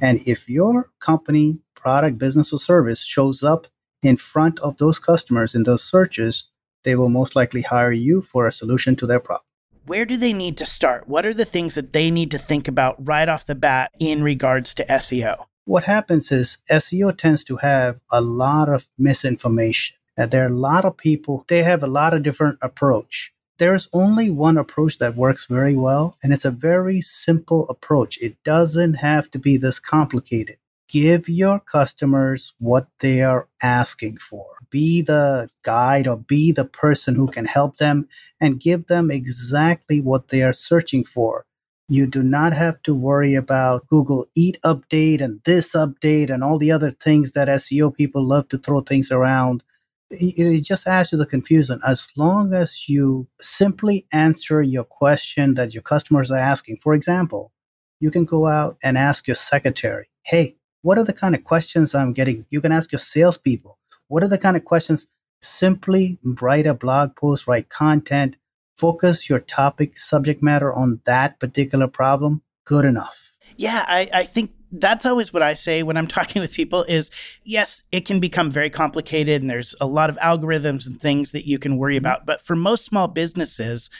And 0.00 0.20
if 0.26 0.48
your 0.48 0.90
company, 1.00 1.58
product, 1.74 2.18
business, 2.18 2.52
or 2.52 2.58
service 2.58 3.02
shows 3.02 3.42
up 3.42 3.66
in 4.02 4.16
front 4.16 4.58
of 4.60 4.78
those 4.78 4.98
customers 4.98 5.54
in 5.54 5.62
those 5.62 5.84
searches, 5.84 6.44
they 6.84 6.96
will 6.96 7.08
most 7.08 7.36
likely 7.36 7.62
hire 7.62 7.92
you 7.92 8.20
for 8.20 8.46
a 8.46 8.52
solution 8.52 8.96
to 8.96 9.06
their 9.06 9.20
problem. 9.20 9.46
Where 9.84 10.04
do 10.04 10.16
they 10.16 10.32
need 10.32 10.56
to 10.58 10.66
start? 10.66 11.08
What 11.08 11.26
are 11.26 11.34
the 11.34 11.44
things 11.44 11.74
that 11.74 11.92
they 11.92 12.08
need 12.08 12.30
to 12.30 12.38
think 12.38 12.68
about 12.68 13.04
right 13.04 13.28
off 13.28 13.46
the 13.46 13.56
bat 13.56 13.90
in 13.98 14.22
regards 14.22 14.74
to 14.74 14.84
SEO? 14.84 15.46
What 15.64 15.84
happens 15.84 16.30
is 16.30 16.58
SEO 16.70 17.18
tends 17.18 17.42
to 17.44 17.56
have 17.56 17.98
a 18.12 18.20
lot 18.20 18.68
of 18.68 18.86
misinformation. 18.96 19.96
And 20.16 20.30
there 20.30 20.44
are 20.44 20.52
a 20.52 20.56
lot 20.56 20.84
of 20.84 20.96
people, 20.96 21.44
they 21.48 21.64
have 21.64 21.82
a 21.82 21.88
lot 21.88 22.14
of 22.14 22.22
different 22.22 22.58
approach. 22.62 23.32
There's 23.58 23.88
only 23.92 24.30
one 24.30 24.56
approach 24.56 24.98
that 24.98 25.16
works 25.16 25.46
very 25.46 25.74
well, 25.74 26.16
and 26.22 26.32
it's 26.32 26.44
a 26.44 26.50
very 26.52 27.00
simple 27.00 27.68
approach. 27.68 28.18
It 28.20 28.36
doesn't 28.44 28.94
have 28.94 29.32
to 29.32 29.38
be 29.38 29.56
this 29.56 29.80
complicated 29.80 30.58
give 30.92 31.26
your 31.26 31.58
customers 31.58 32.52
what 32.58 32.86
they 33.00 33.22
are 33.22 33.48
asking 33.62 34.18
for. 34.18 34.46
Be 34.70 35.00
the 35.00 35.48
guide 35.62 36.06
or 36.06 36.18
be 36.18 36.52
the 36.52 36.66
person 36.66 37.14
who 37.14 37.28
can 37.28 37.46
help 37.46 37.78
them 37.78 38.06
and 38.40 38.60
give 38.60 38.86
them 38.88 39.10
exactly 39.10 40.02
what 40.02 40.28
they 40.28 40.42
are 40.42 40.52
searching 40.52 41.02
for. 41.04 41.46
You 41.88 42.06
do 42.06 42.22
not 42.22 42.52
have 42.52 42.82
to 42.82 42.94
worry 42.94 43.34
about 43.34 43.86
Google 43.86 44.26
Eat 44.34 44.58
Update 44.64 45.22
and 45.22 45.40
this 45.44 45.72
update 45.72 46.28
and 46.28 46.44
all 46.44 46.58
the 46.58 46.70
other 46.70 46.90
things 46.90 47.32
that 47.32 47.48
SEO 47.48 47.94
people 47.94 48.22
love 48.24 48.48
to 48.50 48.58
throw 48.58 48.82
things 48.82 49.10
around. 49.10 49.64
It 50.10 50.60
just 50.60 50.86
adds 50.86 51.08
to 51.10 51.16
the 51.16 51.24
confusion. 51.24 51.80
As 51.86 52.06
long 52.16 52.52
as 52.52 52.86
you 52.86 53.28
simply 53.40 54.06
answer 54.12 54.60
your 54.60 54.84
question 54.84 55.54
that 55.54 55.72
your 55.72 55.82
customers 55.82 56.30
are 56.30 56.38
asking, 56.38 56.80
for 56.82 56.92
example, 56.92 57.50
you 57.98 58.10
can 58.10 58.26
go 58.26 58.46
out 58.46 58.76
and 58.82 58.98
ask 58.98 59.26
your 59.26 59.36
secretary, 59.36 60.08
hey, 60.22 60.56
what 60.82 60.98
are 60.98 61.04
the 61.04 61.12
kind 61.12 61.34
of 61.34 61.44
questions 61.44 61.94
I'm 61.94 62.12
getting? 62.12 62.44
You 62.50 62.60
can 62.60 62.72
ask 62.72 62.92
your 62.92 62.98
salespeople. 62.98 63.78
What 64.08 64.22
are 64.22 64.28
the 64.28 64.38
kind 64.38 64.56
of 64.56 64.64
questions? 64.64 65.06
Simply 65.40 66.18
write 66.22 66.66
a 66.66 66.74
blog 66.74 67.16
post, 67.16 67.46
write 67.46 67.68
content, 67.68 68.36
focus 68.76 69.28
your 69.28 69.40
topic, 69.40 69.98
subject 69.98 70.42
matter 70.42 70.72
on 70.72 71.00
that 71.04 71.40
particular 71.40 71.88
problem. 71.88 72.42
Good 72.64 72.84
enough. 72.84 73.32
Yeah, 73.56 73.84
I, 73.86 74.08
I 74.12 74.22
think 74.24 74.52
that's 74.72 75.04
always 75.04 75.32
what 75.32 75.42
I 75.42 75.54
say 75.54 75.82
when 75.82 75.96
I'm 75.96 76.06
talking 76.18 76.40
with 76.40 76.54
people 76.54 76.84
is 76.84 77.10
yes, 77.44 77.82
it 77.92 78.06
can 78.06 78.20
become 78.20 78.50
very 78.50 78.70
complicated 78.70 79.40
and 79.40 79.50
there's 79.50 79.74
a 79.80 79.86
lot 79.86 80.10
of 80.10 80.16
algorithms 80.16 80.86
and 80.86 81.00
things 81.00 81.32
that 81.32 81.46
you 81.46 81.58
can 81.58 81.76
worry 81.76 81.96
mm-hmm. 81.96 82.06
about. 82.06 82.26
But 82.26 82.42
for 82.42 82.56
most 82.56 82.84
small 82.84 83.08
businesses, 83.08 83.90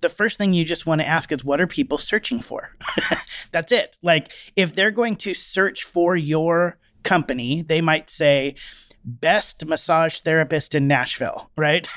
the 0.00 0.08
first 0.08 0.38
thing 0.38 0.52
you 0.52 0.64
just 0.64 0.86
want 0.86 1.00
to 1.00 1.06
ask 1.06 1.32
is 1.32 1.44
what 1.44 1.60
are 1.60 1.66
people 1.66 1.98
searching 1.98 2.40
for? 2.40 2.74
That's 3.52 3.72
it. 3.72 3.98
Like 4.02 4.32
if 4.56 4.72
they're 4.72 4.90
going 4.90 5.16
to 5.16 5.34
search 5.34 5.84
for 5.84 6.16
your 6.16 6.78
company, 7.02 7.62
they 7.62 7.80
might 7.80 8.10
say, 8.10 8.54
best 9.04 9.64
massage 9.64 10.20
therapist 10.20 10.74
in 10.74 10.86
Nashville, 10.86 11.50
right? 11.56 11.88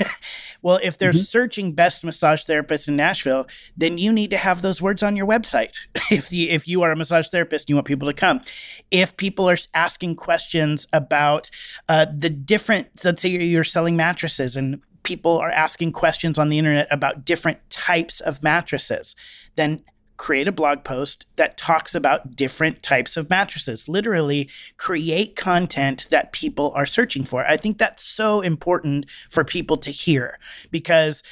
well, 0.61 0.79
if 0.81 0.97
they're 0.97 1.11
mm-hmm. 1.11 1.19
searching 1.19 1.73
best 1.73 2.03
massage 2.03 2.43
therapist 2.43 2.87
in 2.87 2.95
Nashville, 2.95 3.47
then 3.75 3.97
you 3.97 4.11
need 4.11 4.29
to 4.29 4.37
have 4.37 4.61
those 4.61 4.81
words 4.81 5.03
on 5.03 5.15
your 5.15 5.27
website. 5.27 5.75
if 6.11 6.29
the 6.29 6.49
if 6.49 6.67
you 6.67 6.81
are 6.83 6.91
a 6.91 6.95
massage 6.95 7.27
therapist, 7.27 7.65
and 7.65 7.69
you 7.69 7.75
want 7.75 7.87
people 7.87 8.07
to 8.07 8.13
come. 8.13 8.41
If 8.89 9.17
people 9.17 9.49
are 9.49 9.57
asking 9.73 10.15
questions 10.15 10.87
about 10.93 11.49
uh, 11.89 12.05
the 12.15 12.29
different, 12.29 12.87
let's 13.03 13.21
say 13.21 13.29
you're 13.29 13.63
selling 13.63 13.95
mattresses 13.95 14.55
and 14.55 14.81
people 15.03 15.37
are 15.37 15.51
asking 15.51 15.91
questions 15.91 16.37
on 16.37 16.49
the 16.49 16.57
internet 16.57 16.87
about 16.91 17.25
different 17.25 17.57
types 17.69 18.19
of 18.19 18.43
mattresses, 18.43 19.15
then 19.55 19.83
create 20.17 20.47
a 20.47 20.51
blog 20.51 20.83
post 20.83 21.25
that 21.37 21.57
talks 21.57 21.95
about 21.95 22.35
different 22.35 22.83
types 22.83 23.17
of 23.17 23.27
mattresses. 23.29 23.89
Literally, 23.89 24.47
create 24.77 25.35
content 25.35 26.07
that 26.11 26.31
people 26.31 26.71
are 26.75 26.85
searching 26.85 27.25
for. 27.25 27.43
I 27.45 27.57
think 27.57 27.79
that's 27.79 28.03
so 28.03 28.41
important 28.41 29.07
for 29.31 29.43
people 29.43 29.77
to 29.77 29.89
hear 29.89 30.37
because 30.69 31.23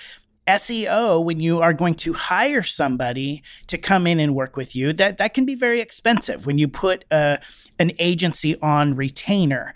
SEO, 0.47 1.23
when 1.23 1.39
you 1.39 1.61
are 1.61 1.73
going 1.73 1.93
to 1.95 2.13
hire 2.13 2.63
somebody 2.63 3.43
to 3.67 3.77
come 3.77 4.07
in 4.07 4.19
and 4.19 4.33
work 4.33 4.57
with 4.57 4.75
you, 4.75 4.91
that, 4.93 5.19
that 5.19 5.35
can 5.35 5.45
be 5.45 5.53
very 5.53 5.79
expensive 5.79 6.47
when 6.47 6.57
you 6.57 6.67
put 6.67 7.05
uh, 7.11 7.37
an 7.77 7.91
agency 7.99 8.59
on 8.59 8.95
retainer. 8.95 9.75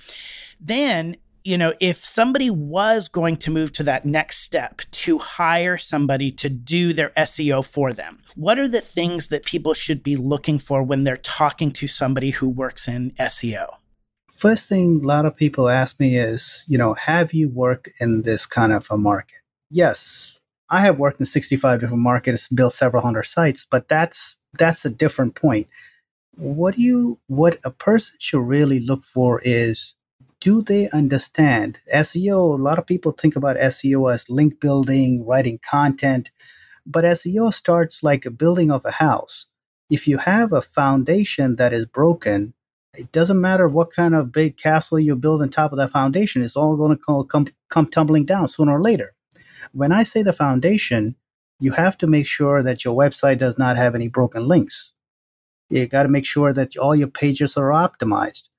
Then 0.60 1.18
you 1.44 1.58
know, 1.58 1.74
if 1.80 1.98
somebody 1.98 2.50
was 2.50 3.10
going 3.10 3.36
to 3.38 3.52
move 3.52 3.72
to 3.74 3.84
that 3.84 4.06
next 4.06 4.40
step 4.40 4.82
to 4.92 5.18
hire 5.18 5.78
somebody 5.78 6.32
to 6.32 6.50
do 6.50 6.94
their 6.94 7.10
SEO 7.18 7.66
for 7.66 7.92
them, 7.92 8.20
what 8.36 8.58
are 8.58 8.68
the 8.68 8.82
things 8.82 9.28
that 9.28 9.46
people 9.46 9.74
should 9.74 10.04
be 10.04 10.16
looking 10.16 10.58
for 10.58 10.82
when 10.82 11.04
they're 11.04 11.18
talking 11.18 11.72
to 11.72 11.88
somebody 11.88 12.30
who 12.30 12.50
works 12.50 12.88
in 12.88 13.12
SEO? 13.20 13.68
First 14.32 14.68
thing 14.68 15.02
a 15.04 15.08
lot 15.08 15.26
of 15.26 15.36
people 15.36 15.70
ask 15.70 16.00
me 16.00 16.18
is, 16.18 16.64
you 16.68 16.78
know, 16.78 16.94
have 16.94 17.34
you 17.34 17.50
worked 17.50 17.90
in 18.00 18.24
this 18.24 18.46
kind 18.46 18.72
of 18.72 18.88
a 18.90 18.98
market? 18.98 19.38
Yes, 19.70 20.40
I 20.70 20.82
have 20.82 20.98
worked 20.98 21.20
in 21.20 21.26
65 21.26 21.80
different 21.80 22.04
markets, 22.04 22.48
built 22.48 22.74
several 22.74 23.04
hundred 23.04 23.24
sites, 23.24 23.68
but 23.70 23.90
that's 23.90 24.38
that's 24.58 24.86
a 24.86 24.90
different 24.90 25.36
point. 25.36 25.68
What 26.36 26.76
do 26.76 26.82
you 26.82 27.20
what 27.28 27.60
a 27.64 27.72
person 27.72 28.16
should 28.20 28.42
really 28.42 28.80
look 28.80 29.04
for 29.04 29.42
is 29.44 29.96
do 30.44 30.62
they 30.62 30.90
understand 30.90 31.80
SEO? 31.94 32.60
A 32.60 32.62
lot 32.62 32.78
of 32.78 32.86
people 32.86 33.14
think 33.14 33.38
about 33.38 33.56
SEO 33.56 34.14
as 34.14 34.30
link 34.30 34.60
building, 34.60 35.26
writing 35.26 35.58
content, 35.60 36.32
but 36.86 37.06
SEO 37.06 37.54
starts 37.54 38.04
like 38.04 38.26
a 38.26 38.30
building 38.30 38.70
of 38.70 38.84
a 38.84 38.92
house. 38.92 39.46
If 39.90 40.06
you 40.06 40.18
have 40.18 40.52
a 40.52 40.62
foundation 40.62 41.56
that 41.56 41.72
is 41.72 41.86
broken, 41.86 42.54
it 42.94 43.10
doesn't 43.14 43.40
matter 43.40 43.70
what 43.70 43.94
kind 43.94 44.14
of 44.14 44.34
big 44.34 44.58
castle 44.58 45.00
you 45.00 45.16
build 45.16 45.42
on 45.42 45.50
top 45.50 45.72
of 45.72 45.78
that 45.78 45.92
foundation, 45.92 46.44
it's 46.44 46.58
all 46.58 46.76
going 46.76 46.98
to 46.98 47.26
come, 47.32 47.48
come 47.70 47.88
tumbling 47.88 48.26
down 48.26 48.50
sooner 48.50 48.78
or 48.78 48.82
later. 48.82 49.14
When 49.72 49.94
I 49.94 50.04
say 50.04 50.24
the 50.24 50.34
foundation, 50.34 51.16
you 51.62 51.72
have 51.72 51.98
to 52.00 52.08
make 52.08 52.28
sure 52.28 52.62
that 52.64 52.84
your 52.84 52.98
website 52.98 53.38
does 53.38 53.58
not 53.58 53.78
have 53.78 53.96
any 53.96 54.10
broken 54.10 54.46
links. 54.46 54.92
You 55.70 55.88
got 55.88 56.04
to 56.04 56.10
make 56.10 56.26
sure 56.26 56.52
that 56.52 56.76
all 56.76 56.94
your 56.94 57.08
pages 57.08 57.56
are 57.56 57.70
optimized 57.70 58.50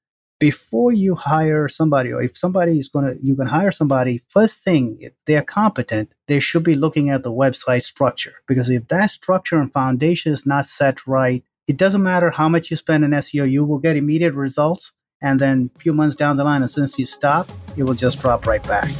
before 0.41 0.93
you 0.93 1.15
hire 1.15 1.69
somebody 1.69 2.13
or 2.13 2.23
if 2.23 2.37
somebody 2.37 2.79
is 2.79 2.89
going 2.89 3.07
to 3.07 3.19
you 3.25 3.37
can 3.37 3.47
hire 3.47 3.71
somebody 3.71 4.21
first 4.29 4.63
thing 4.63 4.97
if 5.01 5.13
they're 5.27 5.43
competent 5.43 6.13
they 6.27 6.41
should 6.41 6.65
be 6.65 6.75
looking 6.75 7.11
at 7.11 7.23
the 7.23 7.33
website 7.33 7.85
structure. 7.85 8.35
Because 8.49 8.71
if 8.71 8.89
that 8.89 9.11
structure 9.11 9.59
and 9.59 9.73
foundation 9.73 10.33
is 10.33 10.45
not 10.45 10.67
set 10.67 11.07
right 11.07 11.45
it 11.67 11.77
doesn't 11.77 12.03
matter 12.03 12.31
how 12.31 12.49
much 12.49 12.71
you 12.71 12.77
spend 12.77 13.05
in 13.05 13.13
seo 13.13 13.49
you 13.49 13.65
will 13.65 13.79
get 13.79 13.97
immediate 13.97 14.35
results. 14.35 14.93
And 15.23 15.41
then 15.41 15.71
a 15.75 15.79
few 15.79 15.95
months 15.95 16.17
down 16.17 16.37
the 16.37 16.45
line 16.45 16.63
as 16.63 16.73
soon 16.73 16.85
as 16.85 16.99
you 16.99 17.07
stop 17.07 17.51
it 17.77 17.85
will 17.85 17.95
just 17.95 18.21
drop 18.21 18.47
right 18.47 18.63
back. 18.65 18.91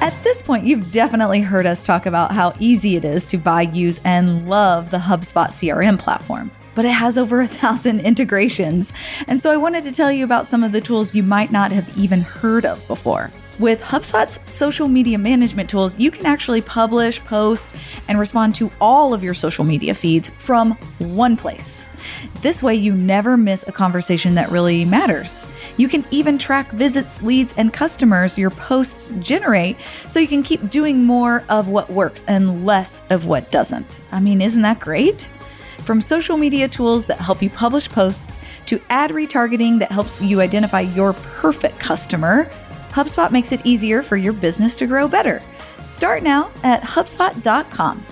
At 0.00 0.24
this 0.24 0.40
point, 0.40 0.64
you've 0.64 0.90
definitely 0.90 1.40
heard 1.40 1.66
us 1.66 1.84
talk 1.84 2.06
about 2.06 2.32
how 2.32 2.54
easy 2.60 2.96
it 2.96 3.04
is 3.04 3.26
to 3.26 3.36
buy, 3.36 3.62
use, 3.62 4.00
and 4.04 4.48
love 4.48 4.90
the 4.90 4.96
HubSpot 4.96 5.48
CRM 5.48 5.98
platform 5.98 6.50
but 6.78 6.84
it 6.84 6.92
has 6.92 7.18
over 7.18 7.40
a 7.40 7.48
thousand 7.48 7.98
integrations. 8.06 8.92
And 9.26 9.42
so 9.42 9.50
I 9.50 9.56
wanted 9.56 9.82
to 9.82 9.90
tell 9.90 10.12
you 10.12 10.22
about 10.22 10.46
some 10.46 10.62
of 10.62 10.70
the 10.70 10.80
tools 10.80 11.12
you 11.12 11.24
might 11.24 11.50
not 11.50 11.72
have 11.72 11.98
even 11.98 12.20
heard 12.20 12.64
of 12.64 12.86
before. 12.86 13.32
With 13.58 13.80
HubSpot's 13.80 14.38
social 14.48 14.86
media 14.86 15.18
management 15.18 15.68
tools, 15.68 15.98
you 15.98 16.12
can 16.12 16.24
actually 16.24 16.60
publish, 16.60 17.18
post, 17.24 17.68
and 18.06 18.16
respond 18.16 18.54
to 18.54 18.70
all 18.80 19.12
of 19.12 19.24
your 19.24 19.34
social 19.34 19.64
media 19.64 19.92
feeds 19.92 20.28
from 20.38 20.78
one 20.98 21.36
place. 21.36 21.84
This 22.42 22.62
way, 22.62 22.76
you 22.76 22.94
never 22.94 23.36
miss 23.36 23.64
a 23.66 23.72
conversation 23.72 24.36
that 24.36 24.48
really 24.52 24.84
matters. 24.84 25.48
You 25.78 25.88
can 25.88 26.06
even 26.12 26.38
track 26.38 26.70
visits, 26.70 27.20
leads, 27.22 27.54
and 27.56 27.72
customers 27.72 28.38
your 28.38 28.50
posts 28.50 29.12
generate 29.18 29.78
so 30.06 30.20
you 30.20 30.28
can 30.28 30.44
keep 30.44 30.70
doing 30.70 31.02
more 31.02 31.44
of 31.48 31.66
what 31.66 31.90
works 31.90 32.24
and 32.28 32.64
less 32.64 33.02
of 33.10 33.26
what 33.26 33.50
doesn't. 33.50 33.98
I 34.12 34.20
mean, 34.20 34.40
isn't 34.40 34.62
that 34.62 34.78
great? 34.78 35.28
From 35.88 36.02
social 36.02 36.36
media 36.36 36.68
tools 36.68 37.06
that 37.06 37.18
help 37.18 37.40
you 37.40 37.48
publish 37.48 37.88
posts 37.88 38.40
to 38.66 38.78
ad 38.90 39.10
retargeting 39.10 39.78
that 39.78 39.90
helps 39.90 40.20
you 40.20 40.42
identify 40.42 40.80
your 40.80 41.14
perfect 41.14 41.80
customer, 41.80 42.44
HubSpot 42.90 43.30
makes 43.30 43.52
it 43.52 43.62
easier 43.64 44.02
for 44.02 44.18
your 44.18 44.34
business 44.34 44.76
to 44.76 44.86
grow 44.86 45.08
better. 45.08 45.40
Start 45.84 46.22
now 46.22 46.52
at 46.62 46.82
HubSpot.com. 46.82 48.04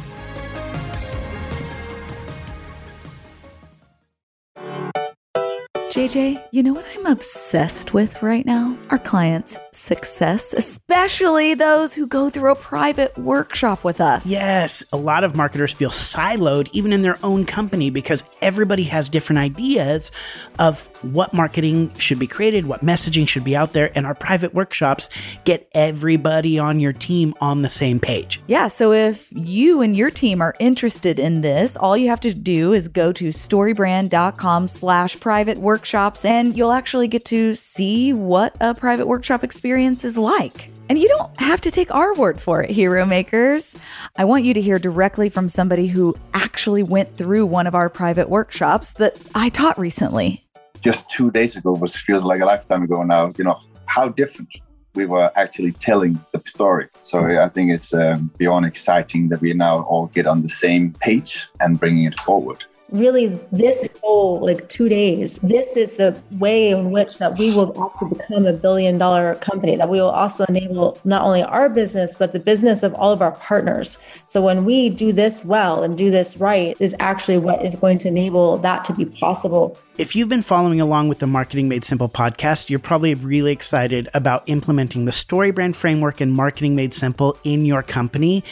JJ, 5.88 6.42
you 6.50 6.62
know 6.64 6.74
what 6.74 6.84
I'm 6.94 7.06
obsessed 7.06 7.94
with 7.94 8.20
right 8.22 8.44
now? 8.44 8.76
Our 8.90 8.98
clients' 8.98 9.56
success, 9.72 10.52
especially 10.52 11.54
those 11.54 11.94
who 11.94 12.06
go 12.06 12.28
through 12.28 12.52
a 12.52 12.56
private 12.56 13.16
workshop 13.16 13.84
with 13.84 14.00
us. 14.00 14.26
Yes, 14.26 14.84
a 14.92 14.96
lot 14.96 15.22
of 15.22 15.36
marketers 15.36 15.72
feel 15.72 15.90
siloed 15.90 16.68
even 16.72 16.92
in 16.92 17.02
their 17.02 17.16
own 17.22 17.46
company 17.46 17.88
because 17.88 18.24
everybody 18.42 18.82
has 18.82 19.08
different 19.08 19.38
ideas 19.38 20.10
of 20.58 20.88
what 21.02 21.32
marketing 21.32 21.94
should 21.98 22.18
be 22.18 22.26
created, 22.26 22.66
what 22.66 22.84
messaging 22.84 23.26
should 23.26 23.44
be 23.44 23.56
out 23.56 23.72
there, 23.72 23.90
and 23.94 24.06
our 24.06 24.14
private 24.14 24.52
workshops 24.52 25.08
get 25.44 25.68
everybody 25.72 26.58
on 26.58 26.80
your 26.80 26.92
team 26.92 27.32
on 27.40 27.62
the 27.62 27.70
same 27.70 28.00
page. 28.00 28.42
Yeah, 28.48 28.66
so 28.66 28.92
if 28.92 29.28
you 29.32 29.80
and 29.82 29.96
your 29.96 30.10
team 30.10 30.42
are 30.42 30.54
interested 30.58 31.18
in 31.18 31.42
this, 31.42 31.76
all 31.76 31.96
you 31.96 32.08
have 32.08 32.20
to 32.20 32.34
do 32.34 32.72
is 32.72 32.88
go 32.88 33.12
to 33.12 33.28
storybrand.com 33.28 34.68
slash 34.68 35.18
private 35.20 35.58
workshops 35.86 36.24
and 36.24 36.56
you'll 36.56 36.72
actually 36.72 37.06
get 37.06 37.24
to 37.24 37.54
see 37.54 38.12
what 38.12 38.56
a 38.60 38.74
private 38.74 39.06
workshop 39.06 39.44
experience 39.44 40.04
is 40.04 40.18
like. 40.18 40.68
And 40.88 40.98
you 40.98 41.06
don't 41.06 41.40
have 41.40 41.60
to 41.60 41.70
take 41.70 41.94
our 41.94 42.12
word 42.14 42.40
for 42.40 42.60
it, 42.60 42.70
hero 42.70 43.06
makers. 43.06 43.76
I 44.18 44.24
want 44.24 44.42
you 44.42 44.52
to 44.54 44.60
hear 44.60 44.80
directly 44.80 45.28
from 45.28 45.48
somebody 45.48 45.86
who 45.86 46.16
actually 46.34 46.82
went 46.82 47.16
through 47.16 47.46
one 47.46 47.68
of 47.68 47.76
our 47.76 47.88
private 47.88 48.28
workshops 48.28 48.94
that 48.94 49.16
I 49.36 49.48
taught 49.48 49.78
recently. 49.78 50.44
Just 50.80 51.08
two 51.08 51.30
days 51.30 51.54
ago 51.54 51.72
was 51.72 51.94
feels 51.94 52.24
like 52.24 52.40
a 52.40 52.46
lifetime 52.46 52.82
ago 52.82 53.04
now. 53.04 53.32
You 53.38 53.44
know 53.44 53.60
how 53.84 54.08
different 54.08 54.50
we 54.96 55.06
were 55.06 55.30
actually 55.36 55.70
telling 55.70 56.18
the 56.32 56.42
story. 56.44 56.88
So 57.02 57.26
I 57.26 57.48
think 57.48 57.70
it's 57.70 57.94
um, 57.94 58.32
beyond 58.38 58.66
exciting 58.66 59.28
that 59.28 59.40
we 59.40 59.52
now 59.52 59.82
all 59.82 60.06
get 60.06 60.26
on 60.26 60.42
the 60.42 60.48
same 60.48 60.94
page 60.94 61.46
and 61.60 61.78
bringing 61.78 62.04
it 62.04 62.18
forward 62.20 62.64
really 62.90 63.28
this 63.50 63.88
whole 64.02 64.40
like 64.40 64.68
two 64.68 64.88
days 64.88 65.38
this 65.42 65.76
is 65.76 65.96
the 65.96 66.16
way 66.32 66.70
in 66.70 66.90
which 66.90 67.18
that 67.18 67.36
we 67.36 67.52
will 67.52 67.72
also 67.80 68.06
become 68.08 68.46
a 68.46 68.52
billion 68.52 68.96
dollar 68.96 69.34
company 69.36 69.76
that 69.76 69.88
we 69.88 70.00
will 70.00 70.10
also 70.10 70.44
enable 70.48 70.98
not 71.04 71.22
only 71.22 71.42
our 71.42 71.68
business 71.68 72.14
but 72.14 72.32
the 72.32 72.38
business 72.38 72.82
of 72.82 72.94
all 72.94 73.12
of 73.12 73.20
our 73.20 73.32
partners 73.32 73.98
so 74.26 74.40
when 74.40 74.64
we 74.64 74.88
do 74.88 75.12
this 75.12 75.44
well 75.44 75.82
and 75.82 75.98
do 75.98 76.10
this 76.10 76.36
right 76.36 76.76
is 76.80 76.94
actually 77.00 77.38
what 77.38 77.64
is 77.64 77.74
going 77.74 77.98
to 77.98 78.08
enable 78.08 78.56
that 78.58 78.84
to 78.84 78.92
be 78.92 79.04
possible 79.04 79.76
if 79.98 80.14
you've 80.14 80.28
been 80.28 80.42
following 80.42 80.78
along 80.78 81.08
with 81.08 81.20
the 81.20 81.26
Marketing 81.26 81.70
Made 81.70 81.82
Simple 81.82 82.10
podcast, 82.10 82.68
you're 82.68 82.78
probably 82.78 83.14
really 83.14 83.50
excited 83.50 84.10
about 84.12 84.42
implementing 84.46 85.06
the 85.06 85.10
StoryBrand 85.10 85.74
framework 85.74 86.20
and 86.20 86.34
Marketing 86.34 86.76
Made 86.76 86.92
Simple 86.92 87.38
in 87.44 87.64
your 87.64 87.82
company. 87.82 88.44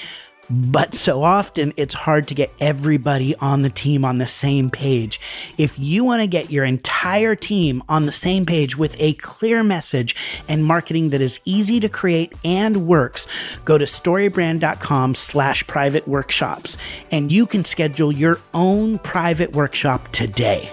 But 0.50 0.94
so 0.94 1.22
often 1.22 1.72
it's 1.76 1.94
hard 1.94 2.28
to 2.28 2.34
get 2.34 2.52
everybody 2.60 3.34
on 3.36 3.62
the 3.62 3.70
team 3.70 4.04
on 4.04 4.18
the 4.18 4.26
same 4.26 4.70
page. 4.70 5.20
If 5.56 5.78
you 5.78 6.04
want 6.04 6.20
to 6.20 6.26
get 6.26 6.50
your 6.50 6.64
entire 6.64 7.34
team 7.34 7.82
on 7.88 8.04
the 8.04 8.12
same 8.12 8.44
page 8.44 8.76
with 8.76 8.96
a 9.00 9.14
clear 9.14 9.62
message 9.62 10.14
and 10.48 10.64
marketing 10.64 11.08
that 11.10 11.20
is 11.20 11.40
easy 11.44 11.80
to 11.80 11.88
create 11.88 12.32
and 12.44 12.86
works, 12.86 13.26
go 13.64 13.78
to 13.78 13.86
storybrand.com 13.86 15.14
slash 15.14 15.66
private 15.66 16.06
workshops 16.06 16.76
and 17.10 17.32
you 17.32 17.46
can 17.46 17.64
schedule 17.64 18.12
your 18.12 18.38
own 18.52 18.98
private 18.98 19.52
workshop 19.52 20.12
today. 20.12 20.70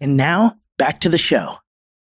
And 0.00 0.16
now 0.16 0.56
back 0.78 1.00
to 1.00 1.08
the 1.08 1.18
show. 1.18 1.56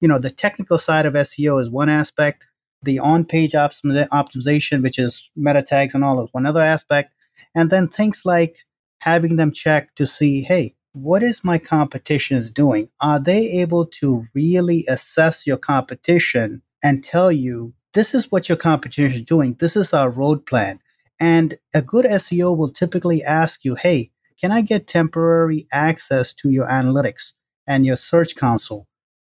You 0.00 0.08
know, 0.08 0.18
the 0.18 0.30
technical 0.30 0.76
side 0.76 1.06
of 1.06 1.14
SEO 1.14 1.60
is 1.60 1.70
one 1.70 1.88
aspect 1.88 2.44
the 2.86 2.98
on-page 2.98 3.52
optimization, 3.52 4.82
which 4.82 4.98
is 4.98 5.30
meta 5.36 5.62
tags 5.62 5.94
and 5.94 6.02
all 6.02 6.18
of 6.18 6.30
one 6.32 6.46
other 6.46 6.62
aspect, 6.62 7.12
and 7.54 7.68
then 7.68 7.86
things 7.88 8.22
like 8.24 8.64
having 9.00 9.36
them 9.36 9.52
check 9.52 9.94
to 9.96 10.06
see, 10.06 10.40
hey, 10.40 10.74
what 10.94 11.22
is 11.22 11.44
my 11.44 11.58
competition 11.58 12.38
is 12.38 12.50
doing? 12.50 12.88
Are 13.02 13.20
they 13.20 13.50
able 13.60 13.84
to 14.00 14.24
really 14.34 14.86
assess 14.88 15.46
your 15.46 15.58
competition 15.58 16.62
and 16.82 17.04
tell 17.04 17.30
you 17.30 17.74
this 17.92 18.14
is 18.14 18.32
what 18.32 18.48
your 18.48 18.56
competition 18.56 19.12
is 19.12 19.20
doing? 19.20 19.56
This 19.60 19.76
is 19.76 19.92
our 19.92 20.08
road 20.08 20.46
plan. 20.46 20.80
And 21.20 21.58
a 21.74 21.82
good 21.82 22.06
SEO 22.06 22.56
will 22.56 22.70
typically 22.70 23.22
ask 23.22 23.62
you, 23.64 23.74
hey, 23.74 24.10
can 24.40 24.52
I 24.52 24.62
get 24.62 24.86
temporary 24.86 25.66
access 25.72 26.32
to 26.34 26.50
your 26.50 26.66
analytics 26.66 27.32
and 27.66 27.84
your 27.84 27.96
search 27.96 28.34
console? 28.36 28.86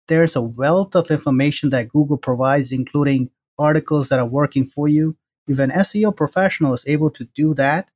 There's 0.08 0.34
a 0.34 0.42
wealth 0.42 0.96
of 0.96 1.10
information 1.12 1.70
that 1.70 1.88
Google 1.88 2.18
provides, 2.18 2.72
including 2.72 3.30
articles 3.58 4.08
that 4.08 4.18
are 4.18 4.26
working 4.26 4.66
for 4.66 4.88
you. 4.88 5.16
If 5.46 5.58
an 5.58 5.70
SEO 5.70 6.16
professional 6.16 6.74
is 6.74 6.84
able 6.86 7.10
to 7.10 7.24
do 7.34 7.54
that, 7.54 7.88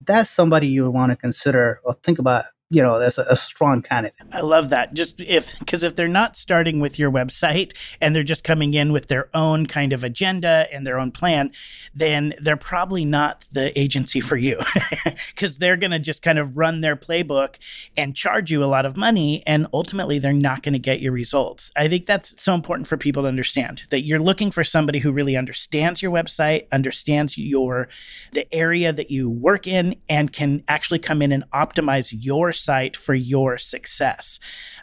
that's 0.00 0.30
somebody 0.30 0.68
you 0.68 0.90
want 0.90 1.12
to 1.12 1.16
consider 1.16 1.80
or 1.84 1.94
think 2.02 2.18
about 2.18 2.46
you 2.70 2.82
know, 2.82 2.96
as 2.96 3.16
a, 3.16 3.22
a, 3.30 3.36
strong 3.36 3.80
candidate. 3.80 4.14
I 4.30 4.42
love 4.42 4.68
that. 4.70 4.92
Just 4.92 5.22
if, 5.22 5.58
because 5.58 5.82
if 5.82 5.96
they're 5.96 6.06
not 6.06 6.36
starting 6.36 6.80
with 6.80 6.98
your 6.98 7.10
website 7.10 7.72
and 7.98 8.14
they're 8.14 8.22
just 8.22 8.44
coming 8.44 8.74
in 8.74 8.92
with 8.92 9.06
their 9.06 9.30
own 9.32 9.64
kind 9.64 9.94
of 9.94 10.04
agenda 10.04 10.66
and 10.70 10.86
their 10.86 10.98
own 10.98 11.10
plan, 11.10 11.50
then 11.94 12.34
they're 12.38 12.58
probably 12.58 13.06
not 13.06 13.46
the 13.52 13.76
agency 13.78 14.20
for 14.20 14.36
you 14.36 14.58
because 15.28 15.56
they're 15.56 15.78
going 15.78 15.92
to 15.92 15.98
just 15.98 16.22
kind 16.22 16.38
of 16.38 16.58
run 16.58 16.82
their 16.82 16.94
playbook 16.94 17.56
and 17.96 18.14
charge 18.14 18.50
you 18.50 18.62
a 18.62 18.66
lot 18.66 18.84
of 18.84 18.98
money. 18.98 19.42
And 19.46 19.66
ultimately, 19.72 20.18
they're 20.18 20.34
not 20.34 20.62
going 20.62 20.74
to 20.74 20.78
get 20.78 21.00
your 21.00 21.12
results. 21.12 21.72
I 21.74 21.88
think 21.88 22.04
that's 22.04 22.34
so 22.40 22.52
important 22.52 22.86
for 22.86 22.98
people 22.98 23.22
to 23.22 23.28
understand 23.28 23.84
that 23.88 24.02
you're 24.02 24.18
looking 24.18 24.50
for 24.50 24.62
somebody 24.62 24.98
who 24.98 25.10
really 25.10 25.38
understands 25.38 26.02
your 26.02 26.12
website, 26.12 26.66
understands 26.70 27.38
your, 27.38 27.88
the 28.32 28.52
area 28.54 28.92
that 28.92 29.10
you 29.10 29.30
work 29.30 29.66
in, 29.66 29.96
and 30.10 30.34
can 30.34 30.62
actually 30.68 30.98
come 30.98 31.22
in 31.22 31.32
and 31.32 31.44
optimize 31.54 32.12
your 32.12 32.52
site 32.58 32.96
for 32.96 33.14
your 33.14 33.58
success. 33.58 34.38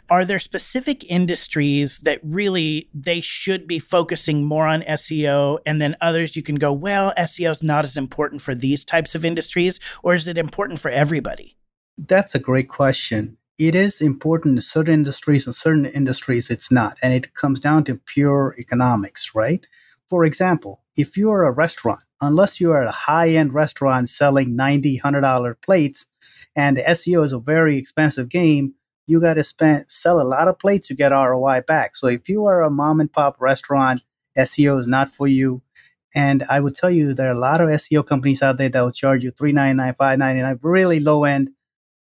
Are 0.08 0.24
there 0.24 0.38
specific 0.38 1.04
industries 1.10 1.98
that 2.00 2.20
really 2.22 2.88
they 2.94 3.20
should 3.20 3.66
be 3.66 3.78
focusing 3.78 4.44
more 4.44 4.66
on 4.66 4.82
SEO 4.82 5.58
and 5.66 5.80
then 5.80 5.96
others 6.00 6.36
you 6.36 6.42
can 6.42 6.56
go, 6.56 6.72
well, 6.72 7.12
SEO 7.18 7.50
is 7.50 7.62
not 7.62 7.84
as 7.84 7.96
important 7.96 8.40
for 8.40 8.54
these 8.54 8.84
types 8.84 9.14
of 9.14 9.24
industries 9.24 9.80
or 10.02 10.14
is 10.14 10.28
it 10.28 10.38
important 10.38 10.78
for 10.78 10.90
everybody? 10.90 11.56
That's 11.98 12.34
a 12.34 12.38
great 12.38 12.68
question. 12.68 13.36
It 13.58 13.74
is 13.74 14.00
important 14.00 14.56
in 14.58 14.62
certain 14.62 14.94
industries 14.94 15.46
and 15.46 15.56
certain 15.56 15.86
industries 15.86 16.50
it's 16.50 16.70
not. 16.70 16.98
And 17.02 17.14
it 17.14 17.34
comes 17.34 17.58
down 17.58 17.84
to 17.84 17.94
pure 17.94 18.54
economics, 18.58 19.34
right? 19.34 19.66
For 20.08 20.24
example, 20.24 20.82
if 20.96 21.16
you're 21.16 21.44
a 21.44 21.50
restaurant, 21.50 22.00
unless 22.20 22.60
you 22.60 22.72
are 22.72 22.84
a 22.84 22.92
high 22.92 23.30
end 23.30 23.52
restaurant 23.52 24.08
selling 24.08 24.56
$90, 24.56 25.00
$100 25.00 25.54
plates, 25.60 26.06
and 26.54 26.78
SEO 26.78 27.24
is 27.24 27.32
a 27.32 27.38
very 27.38 27.76
expensive 27.78 28.28
game, 28.28 28.74
you 29.06 29.20
got 29.20 29.34
to 29.34 29.44
spend 29.44 29.86
sell 29.88 30.20
a 30.20 30.24
lot 30.24 30.48
of 30.48 30.58
plates 30.58 30.88
to 30.88 30.94
get 30.94 31.12
ROI 31.12 31.62
back. 31.66 31.96
So 31.96 32.08
if 32.08 32.28
you 32.28 32.46
are 32.46 32.62
a 32.62 32.70
mom 32.70 33.00
and 33.00 33.12
pop 33.12 33.36
restaurant, 33.40 34.02
SEO 34.36 34.78
is 34.78 34.86
not 34.86 35.14
for 35.14 35.28
you. 35.28 35.62
And 36.14 36.44
I 36.48 36.60
would 36.60 36.74
tell 36.74 36.90
you 36.90 37.14
there 37.14 37.28
are 37.28 37.34
a 37.34 37.38
lot 37.38 37.60
of 37.60 37.68
SEO 37.68 38.06
companies 38.06 38.42
out 38.42 38.58
there 38.58 38.68
that 38.68 38.80
will 38.80 38.92
charge 38.92 39.22
you 39.22 39.30
three 39.30 39.52
ninety 39.52 39.76
nine, 39.76 39.94
five 39.94 40.18
ninety 40.18 40.42
nine, 40.42 40.58
really 40.62 41.00
low 41.00 41.24
end. 41.24 41.50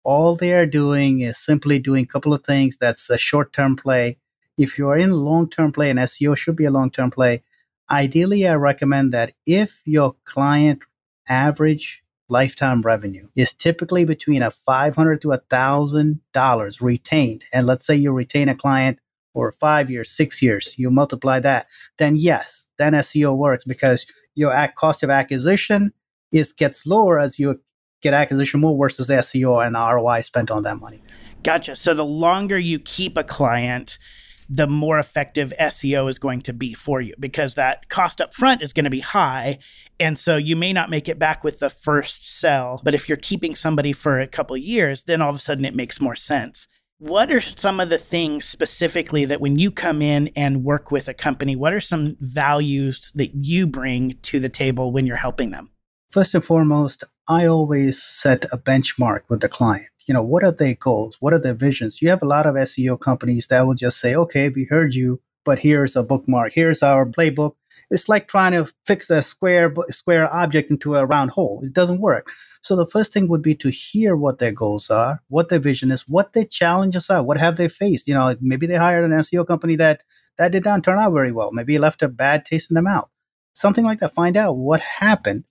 All 0.04 0.36
they 0.36 0.52
are 0.54 0.66
doing 0.66 1.20
is 1.20 1.38
simply 1.38 1.78
doing 1.78 2.04
a 2.04 2.06
couple 2.06 2.32
of 2.32 2.44
things. 2.44 2.76
That's 2.76 3.10
a 3.10 3.18
short 3.18 3.52
term 3.52 3.76
play. 3.76 4.18
If 4.56 4.78
you 4.78 4.88
are 4.88 4.98
in 4.98 5.12
long 5.12 5.50
term 5.50 5.72
play, 5.72 5.90
and 5.90 5.98
SEO 5.98 6.36
should 6.36 6.56
be 6.56 6.66
a 6.66 6.70
long 6.70 6.90
term 6.90 7.10
play, 7.10 7.42
ideally 7.90 8.46
I 8.46 8.54
recommend 8.54 9.12
that 9.12 9.32
if 9.46 9.80
your 9.84 10.14
client 10.24 10.82
average 11.28 12.02
lifetime 12.28 12.82
revenue 12.82 13.28
is 13.36 13.52
typically 13.52 14.04
between 14.04 14.42
a 14.42 14.50
500 14.50 15.22
to 15.22 15.32
a 15.32 15.38
thousand 15.38 16.20
dollars 16.32 16.80
retained 16.80 17.44
and 17.52 17.66
let's 17.66 17.86
say 17.86 17.94
you 17.94 18.10
retain 18.10 18.48
a 18.48 18.54
client 18.54 18.98
for 19.32 19.52
five 19.52 19.90
years 19.90 20.10
six 20.10 20.42
years 20.42 20.74
you 20.76 20.90
multiply 20.90 21.38
that 21.38 21.68
then 21.98 22.16
yes 22.16 22.66
then 22.78 22.94
seo 22.94 23.36
works 23.36 23.64
because 23.64 24.06
your 24.34 24.52
cost 24.76 25.04
of 25.04 25.10
acquisition 25.10 25.92
is 26.32 26.52
gets 26.52 26.84
lower 26.84 27.20
as 27.20 27.38
you 27.38 27.60
get 28.02 28.14
acquisition 28.14 28.60
more 28.60 28.76
versus 28.76 29.08
seo 29.08 29.64
and 29.64 29.74
roi 29.74 30.20
spent 30.20 30.50
on 30.50 30.62
that 30.62 30.76
money. 30.76 31.02
Gotcha. 31.42 31.76
So 31.76 31.94
the 31.94 32.04
longer 32.04 32.58
you 32.58 32.78
keep 32.78 33.16
a 33.16 33.24
client 33.24 33.98
the 34.48 34.66
more 34.66 34.98
effective 34.98 35.52
SEO 35.58 36.08
is 36.08 36.18
going 36.18 36.42
to 36.42 36.52
be 36.52 36.74
for 36.74 37.00
you 37.00 37.14
because 37.18 37.54
that 37.54 37.88
cost 37.88 38.20
up 38.20 38.34
front 38.34 38.62
is 38.62 38.72
going 38.72 38.84
to 38.84 38.90
be 38.90 39.00
high. 39.00 39.58
And 39.98 40.18
so 40.18 40.36
you 40.36 40.56
may 40.56 40.72
not 40.72 40.90
make 40.90 41.08
it 41.08 41.18
back 41.18 41.42
with 41.42 41.58
the 41.58 41.70
first 41.70 42.38
sell, 42.38 42.80
but 42.84 42.94
if 42.94 43.08
you're 43.08 43.16
keeping 43.16 43.54
somebody 43.54 43.92
for 43.92 44.20
a 44.20 44.26
couple 44.26 44.56
years, 44.56 45.04
then 45.04 45.20
all 45.22 45.30
of 45.30 45.36
a 45.36 45.40
sudden 45.40 45.64
it 45.64 45.74
makes 45.74 46.00
more 46.00 46.16
sense. 46.16 46.68
What 46.98 47.30
are 47.30 47.42
some 47.42 47.78
of 47.78 47.90
the 47.90 47.98
things 47.98 48.46
specifically 48.46 49.26
that 49.26 49.40
when 49.40 49.58
you 49.58 49.70
come 49.70 50.00
in 50.00 50.30
and 50.34 50.64
work 50.64 50.90
with 50.90 51.08
a 51.08 51.14
company, 51.14 51.54
what 51.54 51.74
are 51.74 51.80
some 51.80 52.16
values 52.20 53.12
that 53.14 53.32
you 53.34 53.66
bring 53.66 54.18
to 54.22 54.40
the 54.40 54.48
table 54.48 54.92
when 54.92 55.06
you're 55.06 55.16
helping 55.16 55.50
them? 55.50 55.70
First 56.10 56.34
and 56.34 56.44
foremost, 56.44 57.04
I 57.28 57.46
always 57.46 58.02
set 58.02 58.46
a 58.50 58.56
benchmark 58.56 59.22
with 59.28 59.40
the 59.40 59.48
client 59.48 59.88
you 60.06 60.14
know, 60.14 60.22
what 60.22 60.44
are 60.44 60.52
their 60.52 60.74
goals? 60.74 61.16
What 61.20 61.32
are 61.32 61.40
their 61.40 61.54
visions? 61.54 62.00
You 62.00 62.08
have 62.10 62.22
a 62.22 62.26
lot 62.26 62.46
of 62.46 62.54
SEO 62.54 63.00
companies 63.00 63.48
that 63.48 63.66
will 63.66 63.74
just 63.74 63.98
say, 63.98 64.14
okay, 64.14 64.48
we 64.48 64.64
heard 64.64 64.94
you, 64.94 65.20
but 65.44 65.58
here's 65.58 65.96
a 65.96 66.02
bookmark. 66.02 66.52
Here's 66.54 66.82
our 66.82 67.04
playbook. 67.06 67.54
It's 67.90 68.08
like 68.08 68.26
trying 68.26 68.52
to 68.52 68.72
fix 68.84 69.10
a 69.10 69.22
square 69.22 69.72
square 69.90 70.32
object 70.32 70.70
into 70.70 70.96
a 70.96 71.04
round 71.04 71.30
hole. 71.30 71.60
It 71.64 71.72
doesn't 71.72 72.00
work. 72.00 72.30
So 72.62 72.74
the 72.74 72.86
first 72.86 73.12
thing 73.12 73.28
would 73.28 73.42
be 73.42 73.54
to 73.56 73.70
hear 73.70 74.16
what 74.16 74.38
their 74.38 74.50
goals 74.50 74.90
are, 74.90 75.22
what 75.28 75.50
their 75.50 75.60
vision 75.60 75.92
is, 75.92 76.02
what 76.08 76.32
their 76.32 76.44
challenges 76.44 77.10
are, 77.10 77.22
what 77.22 77.36
have 77.36 77.56
they 77.56 77.68
faced. 77.68 78.08
You 78.08 78.14
know, 78.14 78.34
maybe 78.40 78.66
they 78.66 78.76
hired 78.76 79.04
an 79.04 79.16
SEO 79.18 79.46
company 79.46 79.76
that 79.76 80.02
that 80.38 80.52
did 80.52 80.64
not 80.64 80.82
turn 80.82 80.98
out 80.98 81.12
very 81.12 81.32
well. 81.32 81.52
Maybe 81.52 81.78
left 81.78 82.02
a 82.02 82.08
bad 82.08 82.44
taste 82.44 82.70
in 82.70 82.74
their 82.74 82.82
mouth. 82.82 83.08
Something 83.54 83.84
like 83.84 84.00
that. 84.00 84.14
Find 84.14 84.36
out 84.36 84.56
what 84.56 84.80
happened. 84.80 85.44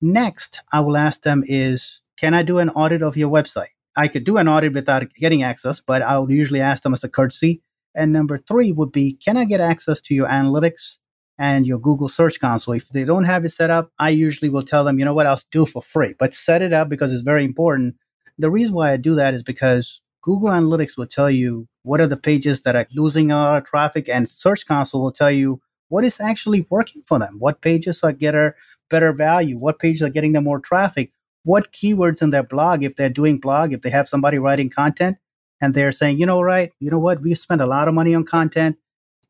Next, 0.00 0.60
I 0.72 0.80
will 0.80 0.96
ask 0.96 1.22
them 1.22 1.44
is, 1.46 2.02
can 2.18 2.34
I 2.34 2.42
do 2.42 2.58
an 2.58 2.70
audit 2.70 3.02
of 3.02 3.16
your 3.16 3.30
website? 3.30 3.75
I 3.96 4.08
could 4.08 4.24
do 4.24 4.36
an 4.36 4.48
audit 4.48 4.74
without 4.74 5.12
getting 5.14 5.42
access, 5.42 5.80
but 5.80 6.02
I 6.02 6.18
would 6.18 6.30
usually 6.30 6.60
ask 6.60 6.82
them 6.82 6.94
as 6.94 7.04
a 7.04 7.08
courtesy. 7.08 7.62
And 7.94 8.12
number 8.12 8.38
three 8.38 8.72
would 8.72 8.92
be, 8.92 9.14
can 9.14 9.36
I 9.36 9.44
get 9.46 9.60
access 9.60 10.00
to 10.02 10.14
your 10.14 10.28
analytics 10.28 10.98
and 11.38 11.66
your 11.66 11.78
Google 11.78 12.08
Search 12.08 12.38
Console? 12.38 12.74
If 12.74 12.88
they 12.90 13.04
don't 13.04 13.24
have 13.24 13.44
it 13.44 13.50
set 13.50 13.70
up, 13.70 13.90
I 13.98 14.10
usually 14.10 14.50
will 14.50 14.62
tell 14.62 14.84
them, 14.84 14.98
you 14.98 15.04
know 15.04 15.14
what, 15.14 15.26
I'll 15.26 15.40
do 15.50 15.64
for 15.64 15.82
free, 15.82 16.14
but 16.18 16.34
set 16.34 16.60
it 16.60 16.74
up 16.74 16.88
because 16.88 17.12
it's 17.12 17.22
very 17.22 17.44
important. 17.44 17.96
The 18.38 18.50
reason 18.50 18.74
why 18.74 18.92
I 18.92 18.98
do 18.98 19.14
that 19.14 19.32
is 19.32 19.42
because 19.42 20.02
Google 20.22 20.50
Analytics 20.50 20.98
will 20.98 21.06
tell 21.06 21.30
you 21.30 21.68
what 21.84 22.00
are 22.00 22.06
the 22.06 22.16
pages 22.16 22.62
that 22.62 22.76
are 22.76 22.86
losing 22.92 23.32
our 23.32 23.60
traffic, 23.62 24.08
and 24.08 24.28
Search 24.28 24.66
Console 24.66 25.02
will 25.02 25.12
tell 25.12 25.30
you 25.30 25.60
what 25.88 26.04
is 26.04 26.20
actually 26.20 26.66
working 26.68 27.02
for 27.06 27.18
them. 27.18 27.36
What 27.38 27.62
pages 27.62 28.02
are 28.02 28.12
getting 28.12 28.50
better 28.90 29.12
value? 29.12 29.56
What 29.56 29.78
pages 29.78 30.02
are 30.02 30.10
getting 30.10 30.32
them 30.32 30.44
more 30.44 30.58
traffic? 30.60 31.12
What 31.46 31.72
keywords 31.72 32.22
in 32.22 32.30
their 32.30 32.42
blog, 32.42 32.84
if 32.84 32.96
they're 32.96 33.08
doing 33.08 33.38
blog, 33.38 33.72
if 33.72 33.82
they 33.82 33.90
have 33.90 34.08
somebody 34.08 34.38
writing 34.38 34.68
content 34.68 35.16
and 35.60 35.72
they're 35.72 35.92
saying, 35.92 36.18
you 36.18 36.26
know, 36.26 36.42
right, 36.42 36.74
you 36.80 36.90
know 36.90 36.98
what, 36.98 37.22
we 37.22 37.34
spent 37.34 37.60
a 37.60 37.66
lot 37.66 37.88
of 37.88 37.94
money 37.94 38.14
on 38.14 38.24
content, 38.24 38.76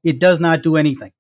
it 0.02 0.18
does 0.18 0.40
not 0.40 0.62
do 0.62 0.76
anything. 0.76 1.12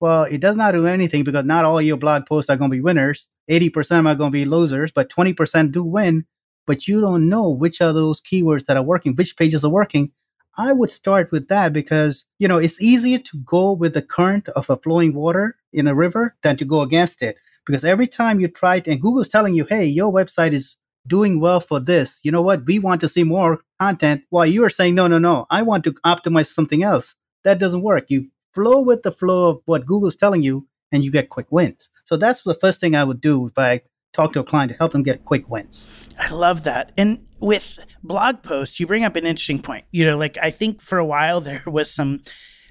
Well, 0.00 0.24
it 0.24 0.40
does 0.40 0.56
not 0.56 0.72
do 0.72 0.86
anything 0.86 1.24
because 1.24 1.44
not 1.44 1.64
all 1.64 1.82
your 1.82 1.96
blog 1.96 2.26
posts 2.26 2.50
are 2.50 2.56
going 2.56 2.70
to 2.70 2.76
be 2.76 2.80
winners. 2.80 3.28
80% 3.50 4.06
are 4.06 4.14
going 4.14 4.30
to 4.30 4.38
be 4.38 4.44
losers, 4.44 4.92
but 4.92 5.10
20% 5.10 5.72
do 5.72 5.84
win 5.84 6.24
but 6.66 6.88
you 6.88 7.00
don't 7.00 7.28
know 7.28 7.50
which 7.50 7.80
are 7.80 7.92
those 7.92 8.20
keywords 8.20 8.66
that 8.66 8.76
are 8.76 8.82
working, 8.82 9.14
which 9.14 9.36
pages 9.36 9.64
are 9.64 9.70
working, 9.70 10.12
I 10.56 10.72
would 10.72 10.90
start 10.90 11.32
with 11.32 11.48
that 11.48 11.72
because, 11.72 12.24
you 12.38 12.46
know, 12.46 12.58
it's 12.58 12.80
easier 12.80 13.18
to 13.18 13.38
go 13.38 13.72
with 13.72 13.94
the 13.94 14.02
current 14.02 14.48
of 14.50 14.70
a 14.70 14.76
flowing 14.76 15.14
water 15.14 15.56
in 15.72 15.88
a 15.88 15.94
river 15.94 16.36
than 16.42 16.56
to 16.58 16.64
go 16.64 16.80
against 16.80 17.22
it. 17.22 17.36
Because 17.66 17.84
every 17.84 18.06
time 18.06 18.40
you 18.40 18.48
try 18.48 18.80
to, 18.80 18.90
and 18.90 19.00
Google's 19.00 19.28
telling 19.28 19.54
you, 19.54 19.64
hey, 19.64 19.86
your 19.86 20.12
website 20.12 20.52
is 20.52 20.76
doing 21.06 21.40
well 21.40 21.60
for 21.60 21.80
this. 21.80 22.20
You 22.22 22.32
know 22.32 22.42
what? 22.42 22.66
We 22.66 22.78
want 22.78 23.00
to 23.02 23.08
see 23.08 23.24
more 23.24 23.60
content 23.80 24.22
while 24.30 24.46
you 24.46 24.64
are 24.64 24.70
saying, 24.70 24.94
no, 24.94 25.06
no, 25.06 25.18
no, 25.18 25.46
I 25.50 25.62
want 25.62 25.84
to 25.84 25.92
optimize 26.06 26.52
something 26.52 26.82
else. 26.82 27.16
That 27.44 27.58
doesn't 27.58 27.82
work. 27.82 28.06
You 28.08 28.28
flow 28.52 28.80
with 28.80 29.02
the 29.02 29.12
flow 29.12 29.50
of 29.50 29.60
what 29.66 29.86
Google's 29.86 30.16
telling 30.16 30.42
you 30.42 30.66
and 30.92 31.04
you 31.04 31.10
get 31.10 31.28
quick 31.28 31.46
wins. 31.50 31.90
So 32.04 32.16
that's 32.16 32.42
the 32.42 32.54
first 32.54 32.80
thing 32.80 32.94
I 32.94 33.04
would 33.04 33.20
do 33.20 33.46
if 33.46 33.58
I 33.58 33.82
talk 34.12 34.32
to 34.32 34.40
a 34.40 34.44
client 34.44 34.70
to 34.70 34.78
help 34.78 34.92
them 34.92 35.02
get 35.02 35.24
quick 35.24 35.50
wins. 35.50 35.86
I 36.18 36.30
love 36.30 36.64
that. 36.64 36.92
And 36.96 37.26
with 37.40 37.80
blog 38.02 38.42
posts, 38.42 38.78
you 38.78 38.86
bring 38.86 39.04
up 39.04 39.16
an 39.16 39.26
interesting 39.26 39.60
point. 39.60 39.84
You 39.90 40.06
know, 40.06 40.16
like 40.16 40.38
I 40.40 40.50
think 40.50 40.80
for 40.80 40.98
a 40.98 41.04
while 41.04 41.40
there 41.40 41.62
was 41.66 41.90
some 41.90 42.20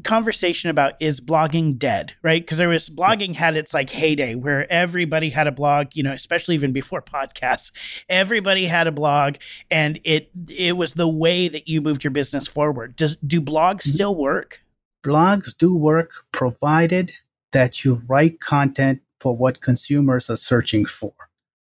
conversation 0.03 0.69
about 0.69 0.93
is 0.99 1.21
blogging 1.21 1.77
dead, 1.77 2.13
right? 2.21 2.41
Because 2.41 2.57
there 2.57 2.69
was 2.69 2.89
blogging 2.89 3.35
had 3.35 3.55
its 3.55 3.73
like 3.73 3.89
heyday 3.89 4.35
where 4.35 4.71
everybody 4.71 5.29
had 5.29 5.47
a 5.47 5.51
blog, 5.51 5.87
you 5.93 6.03
know, 6.03 6.11
especially 6.11 6.55
even 6.55 6.71
before 6.71 7.01
podcasts. 7.13 7.71
Everybody 8.09 8.65
had 8.65 8.87
a 8.87 8.91
blog 8.91 9.35
and 9.71 9.99
it 10.03 10.29
it 10.49 10.77
was 10.77 10.93
the 10.93 11.07
way 11.07 11.47
that 11.47 11.67
you 11.67 11.81
moved 11.81 12.03
your 12.03 12.11
business 12.11 12.47
forward. 12.47 12.95
Does 12.95 13.15
do 13.17 13.41
blogs 13.41 13.81
mm-hmm. 13.81 13.89
still 13.91 14.15
work? 14.15 14.61
Blogs 15.03 15.55
do 15.57 15.75
work 15.75 16.11
provided 16.31 17.11
that 17.51 17.83
you 17.83 18.01
write 18.07 18.39
content 18.39 19.01
for 19.19 19.35
what 19.35 19.61
consumers 19.61 20.29
are 20.29 20.37
searching 20.37 20.85
for. 20.85 21.13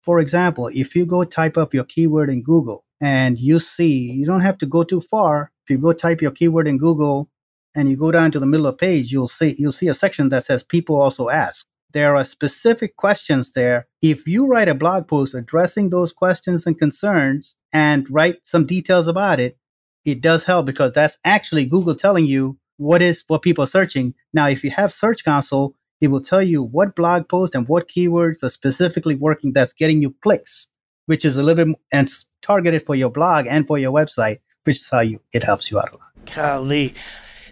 For 0.03 0.21
example, 0.21 0.71
if 0.73 0.97
you 0.97 1.05
go 1.05 1.25
type 1.25 1.57
up 1.57 1.75
your 1.75 1.85
keyword 1.85 2.31
in 2.31 2.43
Google 2.43 2.85
and 3.01 3.39
you 3.39 3.59
see, 3.59 4.11
you 4.13 4.27
don't 4.27 4.41
have 4.41 4.59
to 4.59 4.67
go 4.67 4.83
too 4.83 5.01
far. 5.01 5.53
If 5.65 5.71
you 5.71 5.79
go 5.79 5.93
type 5.93 6.21
your 6.21 6.31
keyword 6.31 6.69
in 6.69 6.79
Google 6.79 7.29
and 7.75 7.89
you 7.89 7.97
go 7.97 8.11
down 8.11 8.31
to 8.33 8.41
the 8.41 8.47
middle 8.47 8.67
of 8.67 8.75
the 8.75 8.79
page, 8.79 9.13
you'll 9.13 9.29
see 9.29 9.55
you'll 9.59 9.73
see 9.73 9.89
a 9.89 9.95
section 9.95 10.29
that 10.31 10.45
says 10.45 10.63
people 10.63 10.97
also 10.97 11.29
ask. 11.29 11.67
There 11.93 12.17
are 12.17 12.25
specific 12.25 12.97
questions 12.97 13.53
there. 13.53 13.89
If 14.01 14.27
you 14.29 14.47
write 14.47 14.69
a 14.69 14.75
blog 14.75 15.09
post 15.09 15.35
addressing 15.35 15.91
those 15.91 16.13
questions 16.13 16.65
and 16.65 16.79
concerns 16.79 17.57
and 17.73 18.09
write 18.09 18.39
some 18.45 18.65
details 18.65 19.09
about 19.09 19.41
it, 19.41 19.57
it 20.05 20.21
does 20.21 20.45
help 20.45 20.67
because 20.67 20.93
that's 20.93 21.19
actually 21.25 21.67
Google 21.67 21.97
telling 21.97 22.27
you 22.27 22.59
what 22.77 23.03
is 23.03 23.25
what 23.27 23.43
people 23.43 23.65
are 23.65 23.69
searching. 23.69 24.15
Now, 24.33 24.49
if 24.49 24.65
you 24.65 24.71
have 24.71 24.93
Search 24.93 25.25
Console, 25.25 25.75
it 26.01 26.09
will 26.09 26.23
tell 26.23 26.43
you 26.43 26.63
what 26.63 26.97
blog 26.97 27.29
post 27.29 27.55
and 27.55 27.69
what 27.69 27.89
keywords 27.89 28.43
are 28.43 28.49
specifically 28.49 29.17
working 29.17 29.53
that's 29.53 29.73
getting 29.73 30.01
you 30.01 30.15
clicks, 30.23 30.69
which 31.07 31.25
is 31.25 31.37
a 31.37 31.43
little 31.43 31.67
bit 31.67 31.77
and 31.93 32.11
targeted 32.41 32.87
for 32.87 32.95
your 32.95 33.11
blog 33.11 33.47
and 33.47 33.67
for 33.67 33.79
your 33.79 33.93
website, 33.93 34.39
which 34.65 34.77
is 34.77 34.89
how 34.89 35.01
you 35.01 35.21
it 35.33 35.43
helps 35.43 35.71
you 35.71 35.79
out 35.79 35.93
a 35.93 35.97
lot. 35.97 36.35
Golly. 36.35 36.95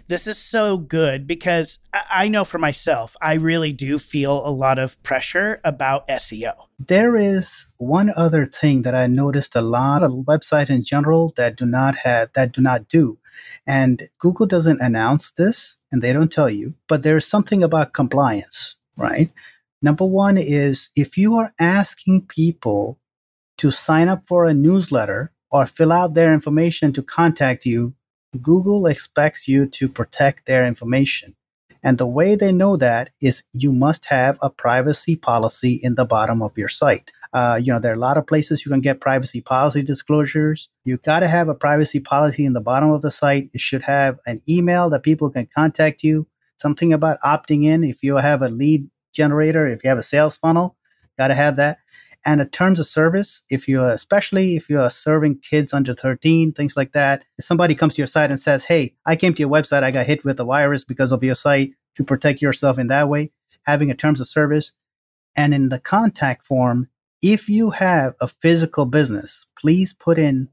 This 0.09 0.25
is 0.25 0.39
so 0.39 0.75
good 0.75 1.27
because 1.27 1.77
I 1.93 2.29
know 2.29 2.43
for 2.43 2.57
myself, 2.57 3.15
I 3.21 3.33
really 3.35 3.71
do 3.71 3.99
feel 3.99 4.43
a 4.43 4.49
lot 4.49 4.79
of 4.79 5.01
pressure 5.03 5.61
about 5.63 6.07
SEO. 6.07 6.55
There 6.79 7.15
is 7.15 7.67
one 7.77 8.11
other 8.15 8.47
thing 8.47 8.81
that 8.81 8.95
I 8.95 9.05
noticed 9.05 9.55
a 9.55 9.61
lot 9.61 10.01
of 10.01 10.25
websites 10.25 10.71
in 10.71 10.83
general 10.83 11.31
that 11.37 11.57
do 11.57 11.67
not 11.67 11.95
have 11.97 12.33
that 12.33 12.53
do 12.53 12.59
not 12.59 12.87
do. 12.87 13.19
And 13.67 14.09
Google 14.17 14.47
doesn't 14.47 14.81
announce 14.81 15.31
this 15.33 15.77
and 15.91 16.01
they 16.01 16.11
don't 16.11 16.31
tell 16.31 16.49
you, 16.49 16.73
but 16.87 17.03
there's 17.03 17.27
something 17.27 17.63
about 17.63 17.93
compliance, 17.93 18.77
right? 18.97 19.29
Number 19.79 20.05
one 20.05 20.39
is 20.39 20.89
if 20.95 21.19
you 21.19 21.35
are 21.35 21.53
asking 21.59 22.25
people 22.25 22.97
to 23.59 23.69
sign 23.69 24.09
up 24.09 24.23
for 24.27 24.45
a 24.45 24.55
newsletter 24.55 25.31
or 25.51 25.67
fill 25.67 25.91
out 25.91 26.15
their 26.15 26.33
information 26.33 26.93
to 26.93 27.03
contact 27.03 27.63
you, 27.63 27.93
Google 28.41 28.85
expects 28.85 29.47
you 29.47 29.65
to 29.65 29.89
protect 29.89 30.45
their 30.45 30.65
information. 30.65 31.35
And 31.81 31.97
the 31.97 32.07
way 32.07 32.35
they 32.35 32.51
know 32.51 32.75
that 32.77 33.11
is 33.21 33.43
you 33.53 33.71
must 33.71 34.05
have 34.05 34.37
a 34.41 34.49
privacy 34.49 35.15
policy 35.15 35.79
in 35.81 35.95
the 35.95 36.05
bottom 36.05 36.41
of 36.41 36.57
your 36.57 36.67
site. 36.67 37.11
Uh, 37.31 37.59
you 37.61 37.71
know, 37.71 37.79
there 37.79 37.91
are 37.91 37.95
a 37.95 37.99
lot 37.99 38.17
of 38.17 38.27
places 38.27 38.65
you 38.65 38.71
can 38.71 38.81
get 38.81 38.99
privacy 38.99 39.39
policy 39.39 39.81
disclosures. 39.81 40.67
You 40.83 40.97
got 40.97 41.21
to 41.21 41.27
have 41.27 41.47
a 41.47 41.55
privacy 41.55 41.99
policy 41.99 42.43
in 42.43 42.53
the 42.53 42.61
bottom 42.61 42.91
of 42.91 43.01
the 43.01 43.11
site. 43.11 43.49
It 43.53 43.61
should 43.61 43.83
have 43.83 44.19
an 44.25 44.41
email 44.47 44.89
that 44.89 45.03
people 45.03 45.29
can 45.29 45.47
contact 45.55 46.03
you, 46.03 46.27
something 46.57 46.91
about 46.91 47.21
opting 47.21 47.65
in 47.65 47.83
if 47.83 48.03
you 48.03 48.17
have 48.17 48.41
a 48.41 48.49
lead 48.49 48.89
generator, 49.13 49.67
if 49.67 49.83
you 49.83 49.89
have 49.89 49.99
a 49.99 50.03
sales 50.03 50.37
funnel, 50.37 50.75
got 51.17 51.27
to 51.29 51.35
have 51.35 51.55
that 51.55 51.79
and 52.25 52.41
a 52.41 52.45
terms 52.45 52.79
of 52.79 52.87
service 52.87 53.43
if 53.49 53.67
you're 53.67 53.89
especially 53.89 54.55
if 54.55 54.69
you 54.69 54.79
are 54.79 54.89
serving 54.89 55.39
kids 55.39 55.73
under 55.73 55.95
13 55.95 56.51
things 56.53 56.75
like 56.75 56.91
that 56.91 57.23
if 57.37 57.45
somebody 57.45 57.73
comes 57.75 57.95
to 57.95 58.01
your 58.01 58.07
site 58.07 58.29
and 58.29 58.39
says 58.39 58.65
hey 58.65 58.93
i 59.05 59.15
came 59.15 59.33
to 59.33 59.39
your 59.41 59.49
website 59.49 59.83
i 59.83 59.91
got 59.91 60.05
hit 60.05 60.25
with 60.25 60.39
a 60.39 60.43
virus 60.43 60.83
because 60.83 61.11
of 61.11 61.23
your 61.23 61.35
site 61.35 61.71
to 61.95 62.03
protect 62.03 62.41
yourself 62.41 62.77
in 62.77 62.87
that 62.87 63.07
way 63.09 63.31
having 63.69 63.91
a 63.91 63.95
terms 63.95 64.19
of 64.19 64.27
service. 64.27 64.73
And 65.35 65.53
in 65.53 65.69
the 65.69 65.79
contact 65.79 66.45
form 66.45 66.89
if 67.21 67.49
you 67.49 67.69
have 67.71 68.15
a 68.19 68.27
physical 68.27 68.85
business 68.85 69.45
please 69.59 69.93
put 69.93 70.17
in 70.17 70.49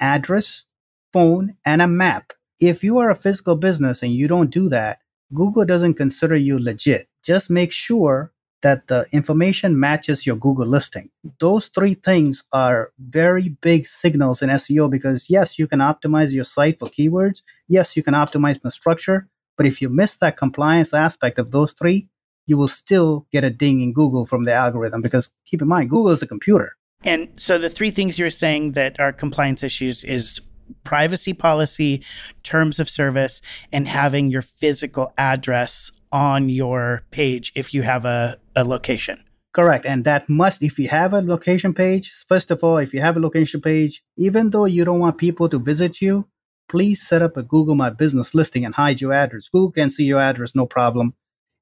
address 0.00 0.64
phone 1.12 1.56
and 1.64 1.80
a 1.80 1.86
map. 1.86 2.32
If 2.58 2.84
you 2.84 2.98
are 2.98 3.10
a 3.10 3.14
physical 3.14 3.56
business 3.56 4.02
and 4.02 4.12
you 4.12 4.28
don't 4.28 4.50
do 4.50 4.68
that 4.68 4.98
google 5.32 5.64
doesn't 5.64 5.94
consider 5.94 6.36
you 6.36 6.58
legit. 6.58 7.08
Just 7.22 7.50
make 7.50 7.72
sure 7.72 8.32
that 8.62 8.88
the 8.88 9.06
information 9.12 9.78
matches 9.78 10.26
your 10.26 10.36
Google 10.36 10.66
listing. 10.66 11.10
Those 11.38 11.66
three 11.68 11.94
things 11.94 12.44
are 12.52 12.92
very 12.98 13.50
big 13.60 13.86
signals 13.86 14.42
in 14.42 14.50
SEO 14.50 14.90
because 14.90 15.30
yes, 15.30 15.58
you 15.58 15.66
can 15.66 15.80
optimize 15.80 16.32
your 16.32 16.44
site 16.44 16.78
for 16.78 16.88
keywords. 16.88 17.42
Yes, 17.68 17.96
you 17.96 18.02
can 18.02 18.14
optimize 18.14 18.60
the 18.60 18.70
structure. 18.70 19.28
But 19.56 19.66
if 19.66 19.82
you 19.82 19.88
miss 19.88 20.16
that 20.16 20.36
compliance 20.36 20.94
aspect 20.94 21.38
of 21.38 21.50
those 21.50 21.72
three, 21.72 22.08
you 22.46 22.56
will 22.56 22.68
still 22.68 23.26
get 23.30 23.44
a 23.44 23.50
ding 23.50 23.80
in 23.80 23.92
Google 23.92 24.26
from 24.26 24.44
the 24.44 24.52
algorithm 24.52 25.02
because 25.02 25.30
keep 25.46 25.62
in 25.62 25.68
mind, 25.68 25.90
Google 25.90 26.10
is 26.10 26.22
a 26.22 26.26
computer. 26.26 26.76
And 27.04 27.28
so 27.36 27.58
the 27.58 27.70
three 27.70 27.90
things 27.90 28.18
you're 28.18 28.30
saying 28.30 28.72
that 28.72 28.98
are 29.00 29.12
compliance 29.12 29.62
issues 29.62 30.04
is 30.04 30.40
privacy 30.84 31.32
policy, 31.32 32.02
terms 32.42 32.80
of 32.80 32.88
service, 32.88 33.40
and 33.72 33.88
having 33.88 34.30
your 34.30 34.42
physical 34.42 35.12
address 35.16 35.92
on 36.12 36.48
your 36.48 37.02
page 37.10 37.52
if 37.54 37.72
you 37.72 37.82
have 37.82 38.04
a, 38.04 38.36
a 38.56 38.64
location. 38.64 39.24
Correct. 39.52 39.84
And 39.84 40.04
that 40.04 40.28
must, 40.28 40.62
if 40.62 40.78
you 40.78 40.88
have 40.88 41.12
a 41.12 41.20
location 41.20 41.74
page, 41.74 42.12
first 42.28 42.50
of 42.50 42.62
all, 42.62 42.78
if 42.78 42.94
you 42.94 43.00
have 43.00 43.16
a 43.16 43.20
location 43.20 43.60
page, 43.60 44.02
even 44.16 44.50
though 44.50 44.64
you 44.64 44.84
don't 44.84 45.00
want 45.00 45.18
people 45.18 45.48
to 45.48 45.58
visit 45.58 46.00
you, 46.00 46.26
please 46.68 47.02
set 47.02 47.20
up 47.20 47.36
a 47.36 47.42
Google 47.42 47.74
My 47.74 47.90
Business 47.90 48.32
listing 48.32 48.64
and 48.64 48.76
hide 48.76 49.00
your 49.00 49.12
address. 49.12 49.48
Google 49.48 49.72
can 49.72 49.90
see 49.90 50.04
your 50.04 50.20
address, 50.20 50.54
no 50.54 50.66
problem. 50.66 51.14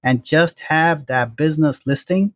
And 0.02 0.22
just 0.24 0.60
have 0.60 1.06
that 1.06 1.34
business 1.34 1.86
listing 1.86 2.34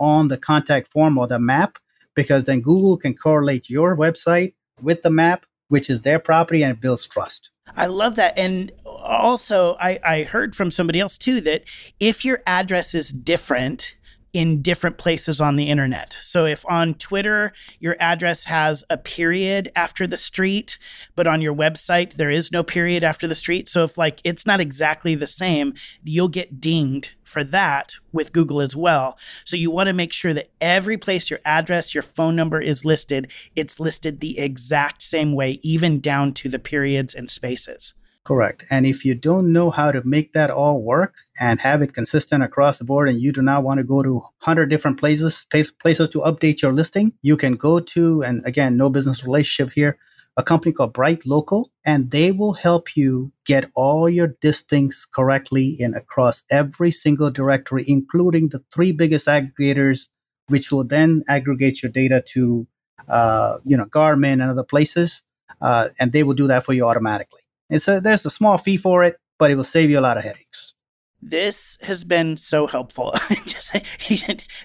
on 0.00 0.28
the 0.28 0.36
contact 0.36 0.88
form 0.92 1.16
or 1.16 1.28
the 1.28 1.38
map, 1.38 1.78
because 2.14 2.44
then 2.44 2.60
Google 2.60 2.96
can 2.96 3.14
correlate 3.14 3.70
your 3.70 3.96
website 3.96 4.54
with 4.82 5.02
the 5.02 5.10
map, 5.10 5.46
which 5.68 5.88
is 5.88 6.02
their 6.02 6.18
property, 6.18 6.62
and 6.62 6.72
it 6.72 6.80
builds 6.80 7.06
trust. 7.06 7.50
I 7.76 7.86
love 7.86 8.16
that. 8.16 8.36
And 8.36 8.72
also, 9.08 9.76
I, 9.80 9.98
I 10.04 10.22
heard 10.24 10.54
from 10.54 10.70
somebody 10.70 11.00
else 11.00 11.16
too 11.18 11.40
that 11.42 11.64
if 11.98 12.24
your 12.24 12.42
address 12.46 12.94
is 12.94 13.10
different 13.10 13.96
in 14.32 14.60
different 14.60 14.98
places 14.98 15.40
on 15.40 15.56
the 15.56 15.70
internet. 15.70 16.16
So 16.22 16.44
if 16.44 16.64
on 16.68 16.94
Twitter 16.94 17.52
your 17.80 17.96
address 17.98 18.44
has 18.44 18.84
a 18.90 18.98
period 18.98 19.72
after 19.74 20.06
the 20.06 20.16
street, 20.16 20.78
but 21.16 21.26
on 21.26 21.40
your 21.40 21.54
website 21.54 22.14
there 22.14 22.30
is 22.30 22.52
no 22.52 22.62
period 22.62 23.02
after 23.02 23.26
the 23.26 23.34
street. 23.34 23.68
So 23.68 23.84
if 23.84 23.96
like 23.96 24.20
it's 24.24 24.46
not 24.46 24.60
exactly 24.60 25.14
the 25.14 25.26
same, 25.26 25.74
you'll 26.04 26.28
get 26.28 26.60
dinged 26.60 27.12
for 27.24 27.42
that 27.44 27.94
with 28.12 28.32
Google 28.32 28.60
as 28.60 28.76
well. 28.76 29.18
So 29.44 29.56
you 29.56 29.70
want 29.70 29.88
to 29.88 29.92
make 29.94 30.12
sure 30.12 30.34
that 30.34 30.50
every 30.60 30.98
place 30.98 31.30
your 31.30 31.40
address, 31.44 31.94
your 31.94 32.02
phone 32.02 32.36
number 32.36 32.60
is 32.60 32.84
listed, 32.84 33.32
it's 33.56 33.80
listed 33.80 34.20
the 34.20 34.38
exact 34.38 35.02
same 35.02 35.32
way, 35.32 35.58
even 35.62 36.00
down 36.00 36.34
to 36.34 36.48
the 36.48 36.58
periods 36.58 37.14
and 37.14 37.30
spaces. 37.30 37.94
Correct. 38.28 38.66
And 38.68 38.84
if 38.84 39.06
you 39.06 39.14
don't 39.14 39.54
know 39.54 39.70
how 39.70 39.90
to 39.90 40.02
make 40.04 40.34
that 40.34 40.50
all 40.50 40.82
work 40.82 41.14
and 41.40 41.58
have 41.60 41.80
it 41.80 41.94
consistent 41.94 42.44
across 42.44 42.76
the 42.76 42.84
board, 42.84 43.08
and 43.08 43.18
you 43.18 43.32
do 43.32 43.40
not 43.40 43.64
want 43.64 43.78
to 43.78 43.84
go 43.84 44.02
to 44.02 44.16
100 44.16 44.68
different 44.68 45.00
places, 45.00 45.46
places 45.48 46.10
to 46.10 46.20
update 46.20 46.60
your 46.60 46.74
listing, 46.74 47.14
you 47.22 47.38
can 47.38 47.54
go 47.54 47.80
to, 47.80 48.22
and 48.22 48.44
again, 48.44 48.76
no 48.76 48.90
business 48.90 49.24
relationship 49.24 49.72
here, 49.72 49.96
a 50.36 50.42
company 50.42 50.74
called 50.74 50.92
BrightLocal, 50.92 51.70
and 51.86 52.10
they 52.10 52.30
will 52.30 52.52
help 52.52 52.98
you 52.98 53.32
get 53.46 53.70
all 53.74 54.10
your 54.10 54.36
listings 54.44 55.06
correctly 55.10 55.76
in 55.78 55.94
across 55.94 56.44
every 56.50 56.90
single 56.90 57.30
directory, 57.30 57.82
including 57.88 58.50
the 58.50 58.62
three 58.70 58.92
biggest 58.92 59.26
aggregators, 59.26 60.08
which 60.48 60.70
will 60.70 60.84
then 60.84 61.24
aggregate 61.30 61.82
your 61.82 61.90
data 61.90 62.22
to, 62.34 62.66
uh, 63.08 63.56
you 63.64 63.78
know, 63.78 63.86
Garmin 63.86 64.42
and 64.42 64.50
other 64.50 64.64
places, 64.64 65.22
uh, 65.62 65.88
and 65.98 66.12
they 66.12 66.24
will 66.24 66.34
do 66.34 66.48
that 66.48 66.66
for 66.66 66.74
you 66.74 66.86
automatically. 66.86 67.40
It's 67.70 67.86
a, 67.88 68.00
there's 68.00 68.24
a 68.24 68.30
small 68.30 68.58
fee 68.58 68.76
for 68.76 69.04
it, 69.04 69.18
but 69.38 69.50
it 69.50 69.56
will 69.56 69.64
save 69.64 69.90
you 69.90 69.98
a 69.98 70.00
lot 70.00 70.16
of 70.16 70.24
headaches. 70.24 70.74
This 71.20 71.78
has 71.82 72.04
been 72.04 72.36
so 72.36 72.68
helpful. 72.68 73.12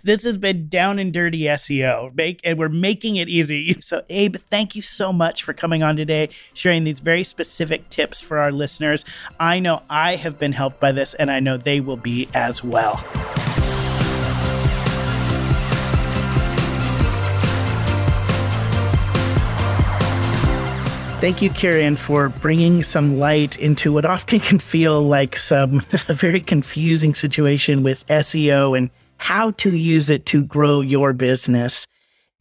this 0.04 0.24
has 0.24 0.38
been 0.38 0.68
down 0.70 1.00
and 1.00 1.12
dirty 1.12 1.42
SEO, 1.42 2.16
make, 2.16 2.42
and 2.44 2.60
we're 2.60 2.70
making 2.70 3.16
it 3.16 3.28
easy. 3.28 3.74
So, 3.82 4.04
Abe, 4.10 4.36
thank 4.36 4.76
you 4.76 4.84
so 4.84 5.12
much 5.12 5.44
for 5.44 5.54
coming 5.54 5.82
on 5.82 5.96
today, 5.96 6.30
sharing 6.54 6.84
these 6.84 7.00
very 7.00 7.24
specific 7.24 7.90
tips 7.90 8.22
for 8.22 8.38
our 8.38 8.52
listeners. 8.52 9.04
I 9.40 9.60
know 9.60 9.82
I 9.90 10.16
have 10.16 10.38
been 10.38 10.54
helped 10.54 10.80
by 10.80 10.92
this, 10.92 11.16
and 11.16 11.32
I 11.32 11.40
know 11.40 11.58
they 11.58 11.82
will 11.82 11.98
be 11.98 12.30
as 12.36 12.64
well. 12.64 13.04
Thank 21.24 21.42
you, 21.42 21.50
Kieran, 21.52 21.96
for 21.96 22.28
bringing 22.28 22.84
some 22.84 23.18
light 23.18 23.58
into 23.58 23.94
what 23.94 24.04
often 24.04 24.40
can 24.42 24.60
feel 24.60 25.02
like 25.02 25.38
some 25.38 25.78
a 26.10 26.14
very 26.14 26.42
confusing 26.42 27.16
situation 27.16 27.82
with 27.82 28.06
SEO 28.08 28.78
and 28.78 28.90
how 29.16 29.52
to 29.52 29.74
use 29.74 30.10
it 30.10 30.26
to 30.26 30.44
grow 30.44 30.82
your 30.82 31.14
business. 31.14 31.88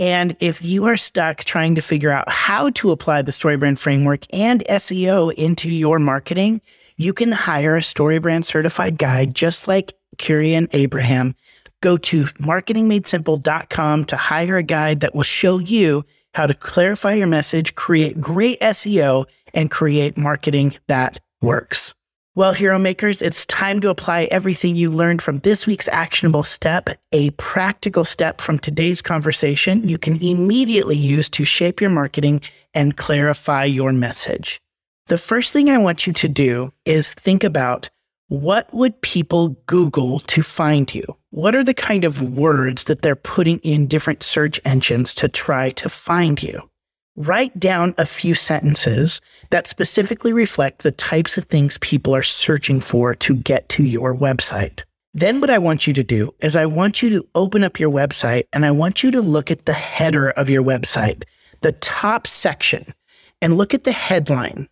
And 0.01 0.37
if 0.41 0.65
you 0.65 0.87
are 0.87 0.97
stuck 0.97 1.45
trying 1.45 1.77
to 1.77 1.81
figure 1.81 2.11
out 2.11 2.29
how 2.29 2.71
to 2.71 2.91
apply 2.91 3.23
the 3.23 3.31
StoryBrand 3.31 3.79
framework 3.79 4.27
and 4.35 4.65
SEO 4.65 5.33
into 5.35 5.71
your 5.71 6.01
marketing, 6.01 6.61
you 6.97 7.13
can 7.13 7.31
hire 7.31 7.77
a 7.77 7.83
StoryBrand 7.83 8.45
certified 8.47 8.99
guide 8.99 9.33
just 9.33 9.69
like 9.69 9.93
Kieran 10.19 10.67
Abraham. 10.73 11.37
Go 11.83 11.99
to 11.99 12.25
marketingmadesimple.com 12.25 14.07
to 14.07 14.17
hire 14.17 14.57
a 14.57 14.63
guide 14.65 14.99
that 15.03 15.15
will 15.15 15.23
show 15.23 15.59
you 15.59 16.05
how 16.35 16.47
to 16.47 16.55
clarify 16.55 17.15
your 17.15 17.27
message, 17.27 17.75
create 17.75 18.21
great 18.21 18.61
SEO, 18.61 19.27
and 19.55 19.71
create 19.71 20.17
marketing 20.17 20.75
that 20.89 21.21
works. 21.41 21.95
Well, 22.35 22.55
hero 22.55 22.79
makers, 22.79 23.21
it's 23.21 23.45
time 23.45 23.81
to 23.81 23.91
apply 23.91 24.25
everything 24.31 24.75
you 24.75 24.91
learned 24.91 25.21
from 25.21 25.41
this 25.41 25.67
week's 25.67 25.89
actionable 25.89 26.45
step, 26.45 26.89
a 27.13 27.29
practical 27.33 28.07
step 28.07 28.41
from 28.41 28.59
today's 28.59 29.03
conversation 29.03 29.87
you 29.87 29.99
can 29.99 30.23
immediately 30.23 30.97
use 30.97 31.29
to 31.29 31.45
shape 31.45 31.83
your 31.83 31.91
marketing 31.91 32.41
and 32.73 32.97
clarify 32.97 33.65
your 33.65 33.93
message. 33.93 34.63
The 35.09 35.19
first 35.19 35.53
thing 35.53 35.69
I 35.69 35.77
want 35.77 36.07
you 36.07 36.15
to 36.15 36.29
do 36.29 36.73
is 36.87 37.13
think 37.13 37.45
about 37.45 37.91
what 38.29 38.73
would 38.73 39.03
people 39.03 39.51
Google 39.67 40.21
to 40.21 40.43
find 40.43 40.95
you? 40.95 41.05
What 41.33 41.57
are 41.57 41.65
the 41.65 41.73
kind 41.73 42.05
of 42.05 42.21
words 42.21 42.85
that 42.85 43.01
they're 43.01 43.17
putting 43.17 43.59
in 43.61 43.87
different 43.87 44.23
search 44.23 44.61
engines 44.67 45.15
to 45.15 45.31
try 45.31 45.71
to 45.71 45.89
find 45.89 46.43
you? 46.43 46.69
Write 47.17 47.59
down 47.59 47.95
a 47.97 48.05
few 48.05 48.35
sentences 48.35 49.19
that 49.49 49.67
specifically 49.67 50.35
reflect 50.35 50.83
the 50.83 50.93
types 50.93 51.39
of 51.39 51.45
things 51.45 51.79
people 51.79 52.15
are 52.15 52.23
searching 52.23 52.83
for 52.83 53.15
to 53.15 53.35
get 53.35 53.71
to 53.71 53.83
your 53.83 54.15
website. 54.15 54.83
Then, 55.15 55.41
what 55.41 55.49
I 55.49 55.57
want 55.57 55.87
you 55.87 55.95
to 55.95 56.03
do 56.03 56.35
is 56.41 56.55
I 56.55 56.67
want 56.67 57.01
you 57.01 57.09
to 57.09 57.27
open 57.35 57.65
up 57.65 57.81
your 57.81 57.91
website 57.91 58.45
and 58.53 58.67
I 58.67 58.71
want 58.71 59.03
you 59.03 59.11
to 59.13 59.23
look 59.23 59.51
at 59.51 59.65
the 59.65 59.73
header 59.73 60.33
of 60.33 60.51
your 60.51 60.63
website, 60.63 61.23
the 61.63 61.73
top 61.73 62.27
section, 62.27 62.93
and 63.41 63.57
look 63.57 63.73
at 63.73 63.85
the 63.85 63.93
headline 63.93 64.69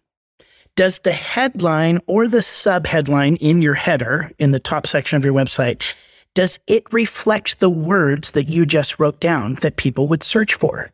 does 0.77 1.01
the 1.01 1.13
headline 1.13 2.01
or 2.07 2.29
the 2.29 2.39
subheadline 2.39 3.37
in 3.41 3.61
your 3.61 3.75
header 3.75 4.31
in 4.39 4.53
the 4.53 4.61
top 4.61 4.87
section 4.87 5.17
of 5.17 5.25
your 5.25 5.35
website 5.35 5.95
does 6.35 6.59
it 6.67 6.93
reflect 6.93 7.61
the 7.61 7.71
words 7.71 8.33
that 8.33 8.49
you 8.49 8.65
just 8.65 8.99
wrote 8.99 9.21
down 9.21 9.55
that 9.63 9.77
people 9.77 10.09
would 10.09 10.23
search 10.23 10.55
for 10.55 10.91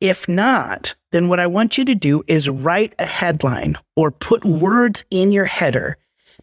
if 0.00 0.28
not 0.28 0.94
then 1.12 1.28
what 1.28 1.40
i 1.40 1.46
want 1.46 1.78
you 1.78 1.84
to 1.84 1.94
do 1.94 2.22
is 2.26 2.48
write 2.48 2.94
a 2.98 3.06
headline 3.06 3.76
or 3.94 4.10
put 4.10 4.44
words 4.44 5.04
in 5.10 5.32
your 5.32 5.46
header 5.46 5.96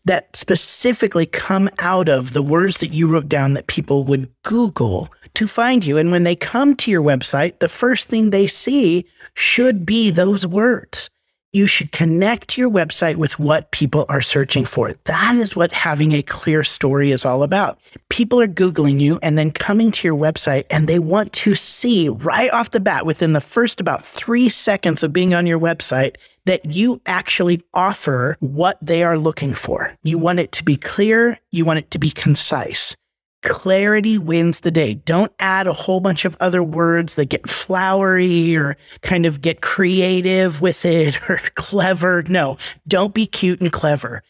that 0.06 0.36
specifically 0.36 1.26
come 1.26 1.70
out 1.80 2.10
of 2.10 2.34
the 2.34 2.42
words 2.42 2.78
that 2.78 2.92
you 2.92 3.08
wrote 3.08 3.30
down 3.30 3.54
that 3.54 3.68
people 3.68 4.04
would 4.04 4.30
Google 4.44 5.10
to 5.36 5.48
find 5.48 5.86
you. 5.86 5.98
And 5.98 6.12
when 6.12 6.24
they 6.24 6.36
come 6.36 6.76
to 6.76 6.92
your 6.92 7.02
website, 7.02 7.60
the 7.60 7.70
first 7.70 8.10
thing 8.10 8.30
they 8.30 8.48
see 8.48 9.06
should 9.34 9.86
be 9.86 10.12
those 10.12 10.46
words 10.46 11.10
you 11.54 11.68
should 11.68 11.92
connect 11.92 12.58
your 12.58 12.70
website 12.70 13.16
with 13.16 13.40
what 13.40 13.72
people 13.72 14.06
are 14.10 14.22
searching 14.22 14.66
for. 14.66 14.94
That 15.06 15.36
is 15.36 15.56
what 15.56 15.72
having 15.72 16.12
a 16.12 16.24
clear 16.24 16.64
story 16.64 17.12
is 17.12 17.24
all 17.24 17.44
about. 17.44 17.80
People 18.10 18.42
are 18.42 18.48
Googling 18.48 19.00
you 19.00 19.20
and 19.22 19.38
then 19.38 19.52
coming 19.52 19.92
to 19.92 20.08
your 20.08 20.18
website 20.18 20.66
and 20.72 20.88
they 20.88 21.00
want 21.00 21.32
to 21.34 21.54
see 21.54 22.10
right 22.10 22.52
off 22.52 22.72
the 22.72 22.80
bat 22.80 23.06
within 23.06 23.34
the 23.34 23.42
first 23.42 23.80
about 23.80 24.04
three 24.04 24.50
seconds 24.50 25.04
of 25.04 25.14
being 25.14 25.34
on 25.34 25.46
your 25.46 25.60
website 25.60 26.16
that 26.46 26.66
you 26.66 27.00
actually 27.06 27.64
offer 27.74 28.36
what 28.40 28.78
they 28.82 29.04
are 29.04 29.18
looking 29.18 29.54
for. 29.54 29.96
You 30.04 30.18
want 30.18 30.40
it 30.40 30.52
to 30.54 30.64
be 30.64 30.76
clear. 30.76 31.40
You 31.52 31.66
want 31.66 31.80
it 31.80 31.92
to 31.92 32.00
be 32.00 32.10
concise 32.10 32.96
clarity 33.44 34.18
wins 34.18 34.62
the 34.62 34.72
day. 34.72 34.96
Don't 34.96 35.32
add 35.38 35.68
a 35.68 35.74
whole 35.74 36.00
bunch 36.00 36.26
of 36.26 36.36
other 36.40 36.64
words 36.64 37.16
that 37.16 37.26
get 37.26 37.48
flowery 37.48 38.56
or 38.56 38.76
kind 39.02 39.26
of 39.26 39.42
get 39.42 39.62
creative 39.62 40.62
with 40.62 40.84
it 40.86 41.22
or 41.30 41.38
clever. 41.56 42.24
No, 42.28 42.58
don't 42.88 43.14
be 43.14 43.28
cute 43.28 43.62
and 43.62 43.72
clever. 43.72 44.24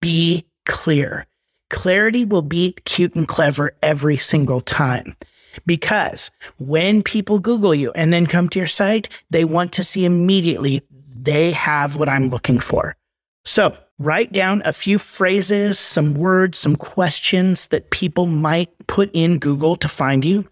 Be 0.00 0.46
clear. 0.66 1.26
Clarity 1.70 2.24
will 2.24 2.42
beat 2.42 2.84
cute 2.84 3.14
and 3.14 3.26
clever 3.26 3.76
every 3.82 4.16
single 4.16 4.60
time. 4.60 5.16
Because 5.66 6.30
when 6.58 7.02
people 7.02 7.40
Google 7.40 7.74
you 7.74 7.90
and 7.92 8.12
then 8.12 8.26
come 8.26 8.48
to 8.50 8.58
your 8.58 8.68
site, 8.68 9.08
they 9.30 9.44
want 9.44 9.72
to 9.72 9.84
see 9.84 10.04
immediately 10.04 10.82
they 11.20 11.50
have 11.50 11.96
what 11.96 12.08
I'm 12.08 12.28
looking 12.28 12.60
for. 12.60 12.96
So 13.44 13.76
write 13.98 14.32
down 14.32 14.62
a 14.64 14.72
few 14.72 14.98
phrases, 14.98 15.78
some 15.78 16.14
words, 16.14 16.58
some 16.58 16.76
questions 16.76 17.66
that 17.68 17.90
people 17.90 18.26
might 18.26 18.70
put 18.86 19.10
in 19.12 19.38
Google 19.38 19.76
to 19.76 19.88
find 19.88 20.24
you, 20.24 20.48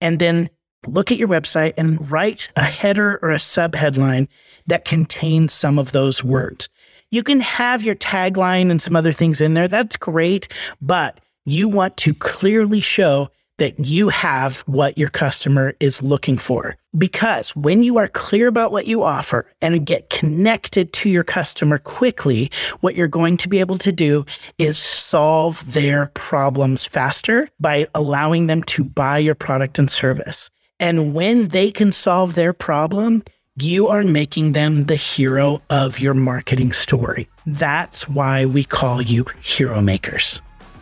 and 0.00 0.18
then 0.18 0.50
look 0.86 1.10
at 1.10 1.18
your 1.18 1.28
website 1.28 1.74
and 1.76 2.10
write 2.10 2.50
a 2.56 2.62
header 2.62 3.18
or 3.22 3.30
a 3.30 3.36
subheadline 3.36 4.28
that 4.66 4.84
contains 4.84 5.52
some 5.52 5.78
of 5.78 5.92
those 5.92 6.24
words. 6.24 6.68
You 7.10 7.22
can 7.22 7.40
have 7.40 7.82
your 7.82 7.96
tagline 7.96 8.70
and 8.70 8.80
some 8.80 8.96
other 8.96 9.12
things 9.12 9.40
in 9.40 9.54
there. 9.54 9.68
That's 9.68 9.96
great, 9.96 10.48
but 10.80 11.20
you 11.44 11.68
want 11.68 11.96
to 11.98 12.14
clearly 12.14 12.80
show 12.80 13.28
that 13.60 13.78
you 13.78 14.08
have 14.08 14.60
what 14.60 14.96
your 14.96 15.10
customer 15.10 15.74
is 15.80 16.02
looking 16.02 16.38
for. 16.38 16.76
Because 16.96 17.54
when 17.54 17.82
you 17.82 17.98
are 17.98 18.08
clear 18.08 18.48
about 18.48 18.72
what 18.72 18.86
you 18.86 19.02
offer 19.02 19.46
and 19.60 19.84
get 19.86 20.08
connected 20.08 20.94
to 20.94 21.10
your 21.10 21.24
customer 21.24 21.76
quickly, 21.76 22.50
what 22.80 22.96
you're 22.96 23.06
going 23.06 23.36
to 23.36 23.50
be 23.50 23.60
able 23.60 23.76
to 23.78 23.92
do 23.92 24.24
is 24.58 24.78
solve 24.78 25.74
their 25.74 26.06
problems 26.14 26.86
faster 26.86 27.48
by 27.60 27.86
allowing 27.94 28.46
them 28.46 28.62
to 28.64 28.82
buy 28.82 29.18
your 29.18 29.34
product 29.34 29.78
and 29.78 29.90
service. 29.90 30.50
And 30.80 31.12
when 31.14 31.48
they 31.48 31.70
can 31.70 31.92
solve 31.92 32.34
their 32.34 32.54
problem, 32.54 33.22
you 33.56 33.88
are 33.88 34.04
making 34.04 34.52
them 34.52 34.84
the 34.84 34.96
hero 34.96 35.60
of 35.68 36.00
your 36.00 36.14
marketing 36.14 36.72
story. 36.72 37.28
That's 37.44 38.08
why 38.08 38.46
we 38.46 38.64
call 38.64 39.02
you 39.02 39.26
hero 39.42 39.82
makers. 39.82 40.40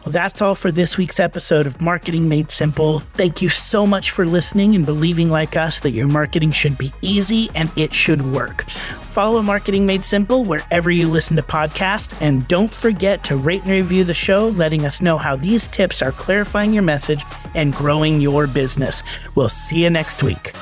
Well, 0.08 0.12
that's 0.14 0.40
all 0.40 0.54
for 0.54 0.72
this 0.72 0.96
week's 0.96 1.20
episode 1.20 1.66
of 1.66 1.82
Marketing 1.82 2.30
Made 2.30 2.50
Simple. 2.50 3.00
Thank 3.00 3.42
you 3.42 3.50
so 3.50 3.86
much 3.86 4.10
for 4.10 4.24
listening 4.24 4.74
and 4.74 4.86
believing, 4.86 5.28
like 5.28 5.54
us, 5.54 5.80
that 5.80 5.90
your 5.90 6.08
marketing 6.08 6.50
should 6.50 6.78
be 6.78 6.94
easy 7.02 7.50
and 7.54 7.70
it 7.76 7.92
should 7.92 8.22
work. 8.32 8.62
Follow 8.62 9.42
Marketing 9.42 9.84
Made 9.84 10.02
Simple 10.02 10.46
wherever 10.46 10.90
you 10.90 11.08
listen 11.08 11.36
to 11.36 11.42
podcasts, 11.42 12.16
and 12.22 12.48
don't 12.48 12.72
forget 12.72 13.22
to 13.24 13.36
rate 13.36 13.60
and 13.64 13.70
review 13.70 14.02
the 14.02 14.14
show, 14.14 14.48
letting 14.48 14.86
us 14.86 15.02
know 15.02 15.18
how 15.18 15.36
these 15.36 15.68
tips 15.68 16.00
are 16.00 16.12
clarifying 16.12 16.72
your 16.72 16.84
message 16.84 17.22
and 17.54 17.74
growing 17.74 18.18
your 18.18 18.46
business. 18.46 19.02
We'll 19.34 19.50
see 19.50 19.82
you 19.82 19.90
next 19.90 20.22
week. 20.22 20.54